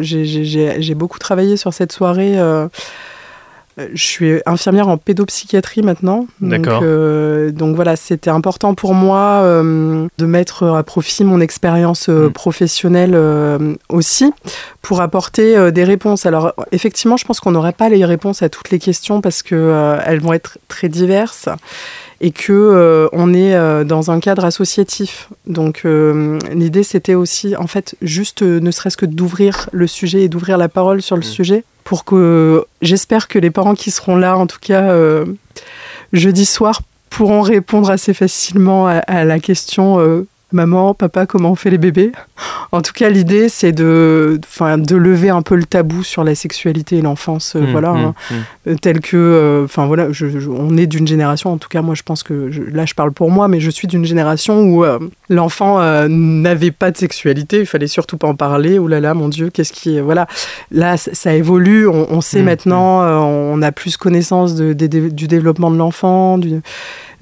j'ai 0.00 0.94
beaucoup 0.94 1.18
travaillé 1.18 1.56
sur 1.56 1.72
cette 1.72 1.92
soirée. 1.92 2.38
Euh, 3.78 3.88
je 3.94 4.02
suis 4.02 4.40
infirmière 4.46 4.88
en 4.88 4.98
pédopsychiatrie 4.98 5.82
maintenant. 5.82 6.26
D'accord. 6.40 6.80
Euh, 6.82 7.50
donc, 7.50 7.74
voilà, 7.74 7.96
c'était 7.96 8.30
important 8.30 8.74
pour 8.74 8.94
moi 8.94 9.40
euh, 9.42 10.06
de 10.18 10.26
mettre 10.26 10.64
à 10.64 10.82
profit 10.82 11.24
mon 11.24 11.40
expérience 11.40 12.08
mm. 12.08 12.30
professionnelle 12.30 13.18
aussi 13.88 14.32
pour 14.82 15.00
apporter 15.00 15.70
des 15.72 15.84
réponses. 15.84 16.26
Alors 16.26 16.54
effectivement, 16.72 17.16
je 17.16 17.24
pense 17.24 17.40
qu'on 17.40 17.52
n'aurait 17.52 17.72
pas 17.72 17.88
les 17.88 18.04
réponses 18.04 18.42
à 18.42 18.48
toutes 18.48 18.70
les 18.70 18.78
questions 18.78 19.20
parce 19.20 19.42
qu'elles 19.42 20.20
vont 20.20 20.32
être 20.32 20.58
très 20.68 20.88
diverses 20.88 21.48
et 22.22 22.30
que 22.30 23.08
on 23.12 23.34
est 23.34 23.84
dans 23.84 24.10
un 24.10 24.20
cadre 24.20 24.44
associatif. 24.44 25.28
Donc 25.46 25.84
l'idée 25.84 26.82
c'était 26.82 27.14
aussi 27.14 27.56
en 27.56 27.66
fait 27.66 27.96
juste 28.00 28.42
ne 28.42 28.70
serait-ce 28.70 28.96
que 28.96 29.06
d'ouvrir 29.06 29.68
le 29.72 29.86
sujet 29.86 30.22
et 30.22 30.28
d'ouvrir 30.28 30.56
la 30.56 30.68
parole 30.68 31.02
sur 31.02 31.16
le 31.16 31.20
mm. 31.20 31.24
sujet 31.24 31.64
pour 31.84 32.04
que 32.04 32.64
j'espère 32.80 33.28
que 33.28 33.38
les 33.38 33.50
parents 33.50 33.74
qui 33.74 33.90
seront 33.90 34.16
là, 34.16 34.36
en 34.36 34.46
tout 34.46 34.58
cas 34.60 34.90
euh, 34.90 35.26
jeudi 36.12 36.46
soir, 36.46 36.82
pourront 37.10 37.42
répondre 37.42 37.90
assez 37.90 38.14
facilement 38.14 38.86
à, 38.86 39.24
la 39.24 39.38
question 39.38 40.00
euh, 40.00 40.26
maman, 40.52 40.94
papa, 40.94 41.26
comment 41.26 41.52
on 41.52 41.54
fait 41.54 41.70
les 41.70 41.78
bébés? 41.78 42.12
En 42.72 42.80
tout 42.80 42.92
cas, 42.92 43.10
l'idée, 43.10 43.48
c'est 43.48 43.72
de, 43.72 44.40
de 44.58 44.96
lever 44.96 45.30
un 45.30 45.42
peu 45.42 45.54
le 45.54 45.64
tabou 45.64 46.02
sur 46.02 46.24
la 46.24 46.34
sexualité 46.34 46.96
et 46.96 47.02
l'enfance, 47.02 47.54
euh, 47.54 47.60
mmh, 47.60 47.70
voilà, 47.70 47.92
mmh, 47.92 47.96
hein. 47.96 48.14
mmh. 48.30 48.34
Euh, 48.68 48.74
tel 48.80 49.00
que, 49.00 49.16
euh, 49.16 49.64
enfin 49.64 49.86
voilà, 49.86 50.08
on 50.48 50.76
est 50.76 50.86
d'une 50.86 51.06
génération, 51.06 51.52
en 51.52 51.58
tout 51.58 51.68
cas, 51.68 51.82
moi, 51.82 51.94
je 51.94 52.02
pense 52.02 52.22
que, 52.22 52.50
là, 52.72 52.86
je 52.86 52.94
parle 52.94 53.12
pour 53.12 53.30
moi, 53.30 53.48
mais 53.48 53.60
je 53.60 53.70
suis 53.70 53.88
d'une 53.88 54.04
génération 54.04 54.62
où 54.62 54.84
l'enfant 55.28 55.80
n'avait 56.08 56.70
pas 56.70 56.90
de 56.90 56.96
sexualité, 56.96 57.60
il 57.60 57.66
fallait 57.66 57.86
surtout 57.86 58.16
pas 58.16 58.28
en 58.28 58.34
parler, 58.34 58.78
oh 58.78 58.88
là 58.88 59.00
là, 59.00 59.14
mon 59.14 59.28
Dieu, 59.28 59.50
qu'est-ce 59.50 59.72
qui, 59.72 60.00
voilà, 60.00 60.26
là, 60.70 60.96
ça, 60.96 61.34
évolue, 61.34 61.86
on, 61.88 62.20
sait 62.20 62.42
maintenant, 62.42 63.02
on 63.02 63.60
a 63.62 63.72
plus 63.72 63.96
connaissance 63.96 64.54
de, 64.54 64.72
du 64.72 65.28
développement 65.28 65.70
de 65.70 65.76
l'enfant, 65.76 66.38
du 66.38 66.62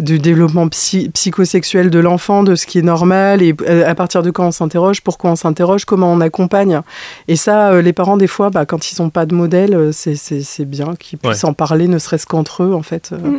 du 0.01 0.19
développement 0.19 0.69
psychosexuel 0.69 1.91
de 1.91 1.99
l'enfant, 1.99 2.43
de 2.43 2.55
ce 2.55 2.67
qui 2.67 2.79
est 2.79 2.83
normal, 2.83 3.20
et 3.39 3.55
euh, 3.63 3.89
à 3.89 3.95
partir 3.95 4.23
de 4.23 4.31
quand 4.31 4.47
on 4.47 4.51
s'interroge, 4.51 5.01
pourquoi 5.03 5.31
on 5.31 5.37
s'interroge, 5.37 5.85
comment 5.85 6.13
on 6.13 6.21
accompagne. 6.21 6.81
Et 7.29 7.37
ça, 7.37 7.71
euh, 7.71 7.83
les 7.83 7.93
parents, 7.93 8.17
des 8.17 8.27
fois, 8.27 8.51
bah, 8.51 8.67
quand 8.67 8.91
ils 8.91 9.01
n'ont 9.01 9.11
pas 9.11 9.27
de 9.27 9.35
modèle, 9.35 9.75
euh, 9.75 9.91
c'est 9.93 10.65
bien 10.65 10.95
qu'ils 10.97 11.19
puissent 11.19 11.45
en 11.45 11.53
parler, 11.53 11.89
ne 11.89 11.99
serait-ce 11.99 12.27
qu'entre 12.27 12.63
eux, 12.63 12.75
en 12.75 12.83
fait. 12.83 13.13
Mm. 13.13 13.39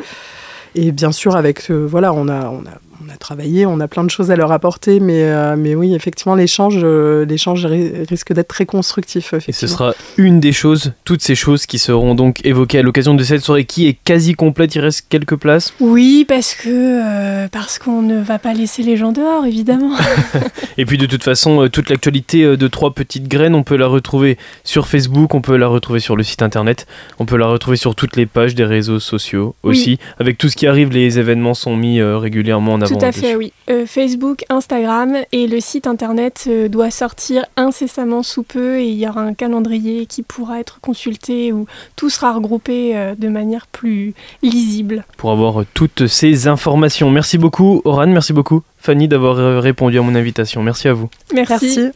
Et 0.76 0.91
bien 0.91 1.12
sûr, 1.12 1.36
avec, 1.36 1.70
voilà, 1.70 2.13
on 2.13 2.28
a, 2.28 2.46
on 2.46 2.62
a 2.62 2.91
on 3.12 3.13
a 3.13 3.17
travaillé, 3.17 3.65
on 3.65 3.80
a 3.80 3.88
plein 3.88 4.04
de 4.04 4.10
choses 4.10 4.32
à 4.32 4.36
leur 4.36 4.52
apporter, 4.52 5.00
mais, 5.00 5.24
euh, 5.24 5.56
mais 5.58 5.76
oui, 5.76 5.93
effectivement, 5.93 6.36
l'échange, 6.36 6.80
euh, 6.82 7.26
l'échange 7.26 7.65
risque 7.65 8.34
d'être 8.34 8.47
très 8.47 8.65
constructif. 8.65 9.34
Et 9.47 9.52
ce 9.52 9.67
sera 9.67 9.93
une 10.17 10.39
des 10.39 10.52
choses, 10.52 10.93
toutes 11.04 11.21
ces 11.21 11.36
choses 11.36 11.65
qui 11.65 11.80
seront 11.80 12.15
donc 12.15 12.45
évoquées 12.45 12.80
à 12.80 12.82
l'occasion 12.82 13.13
de 13.13 13.24
cette 13.24 13.41
soirée 13.41 13.65
qui 13.65 13.88
est 13.88 13.93
quasi 13.93 14.34
complète. 14.34 14.76
Il 14.76 14.82
reste 14.82 15.06
quelques 15.10 15.36
places. 15.36 15.74
Oui, 15.80 16.26
parce 16.28 16.54
que 16.54 16.69
euh, 16.69 17.47
parce 17.52 17.80
qu'on 17.80 18.02
ne 18.02 18.19
va 18.19 18.39
pas 18.39 18.54
laisser 18.54 18.84
les 18.84 18.97
gens 18.97 19.12
dehors, 19.12 19.45
évidemment. 19.45 19.95
Et 20.78 20.86
puis 20.86 20.97
de 20.97 21.06
toute 21.06 21.24
façon, 21.24 21.67
toute 21.71 21.89
l'actualité 21.89 22.58
de 22.58 22.67
trois 22.67 22.93
petites 22.93 23.28
graines, 23.28 23.56
on 23.56 23.63
peut 23.63 23.76
la 23.78 23.88
retrouver 23.88 24.38
sur 24.63 24.88
Facebook, 24.88 25.34
on 25.34 25.41
peut 25.41 25.58
la 25.58 25.67
retrouver 25.67 26.00
sur 26.00 26.15
le 26.15 26.24
site 26.24 26.41
internet, 26.41 26.88
on 27.19 27.26
peut 27.26 27.38
la 27.38 27.47
retrouver 27.47 27.78
sur 27.78 27.95
toutes 27.95 28.15
les 28.15 28.26
pages 28.26 28.56
des 28.56 28.65
réseaux 28.65 29.00
sociaux 29.00 29.56
aussi. 29.63 30.00
Avec 30.19 30.38
tout 30.38 30.50
ce 30.50 30.56
qui 30.56 30.67
arrive, 30.67 30.91
les 30.91 31.19
événements 31.19 31.54
sont 31.54 31.76
mis 31.76 32.02
régulièrement 32.02 32.74
en 32.74 32.82
avant. 32.82 33.01
Tout 33.02 33.08
à 33.08 33.12
fait, 33.12 33.36
oui. 33.36 33.54
Euh, 33.70 33.86
Facebook, 33.86 34.44
Instagram 34.50 35.18
et 35.32 35.48
le 35.48 35.60
site 35.60 35.88
internet 35.88 36.46
euh, 36.48 36.68
doit 36.68 36.92
sortir 36.92 37.46
incessamment 37.58 38.24
sous 38.24 38.44
peu 38.44 38.80
et 38.80 38.88
il 38.88 38.98
y 38.98 39.08
aura 39.08 39.22
un 39.22 39.34
calendrier 39.34 40.06
qui 40.06 40.24
pourra 40.24 40.60
être 40.60 40.80
consulté 40.82 41.52
où 41.52 41.66
tout 41.96 42.10
sera 42.10 42.34
regroupé 42.34 42.96
euh, 42.96 43.16
de 43.16 43.28
manière 43.28 43.68
plus 43.68 44.14
lisible. 44.44 45.06
Pour 45.18 45.32
avoir 45.32 45.64
toutes 45.74 46.08
ces 46.08 46.48
informations. 46.48 47.10
Merci 47.10 47.38
beaucoup, 47.38 47.82
Oran. 47.86 48.08
Merci 48.08 48.34
beaucoup, 48.34 48.62
Fanny, 48.78 49.08
d'avoir 49.08 49.62
répondu 49.62 50.00
à 50.00 50.02
mon 50.02 50.16
invitation. 50.16 50.62
Merci 50.64 50.88
à 50.88 50.94
vous. 50.94 51.10
Merci. 51.34 51.92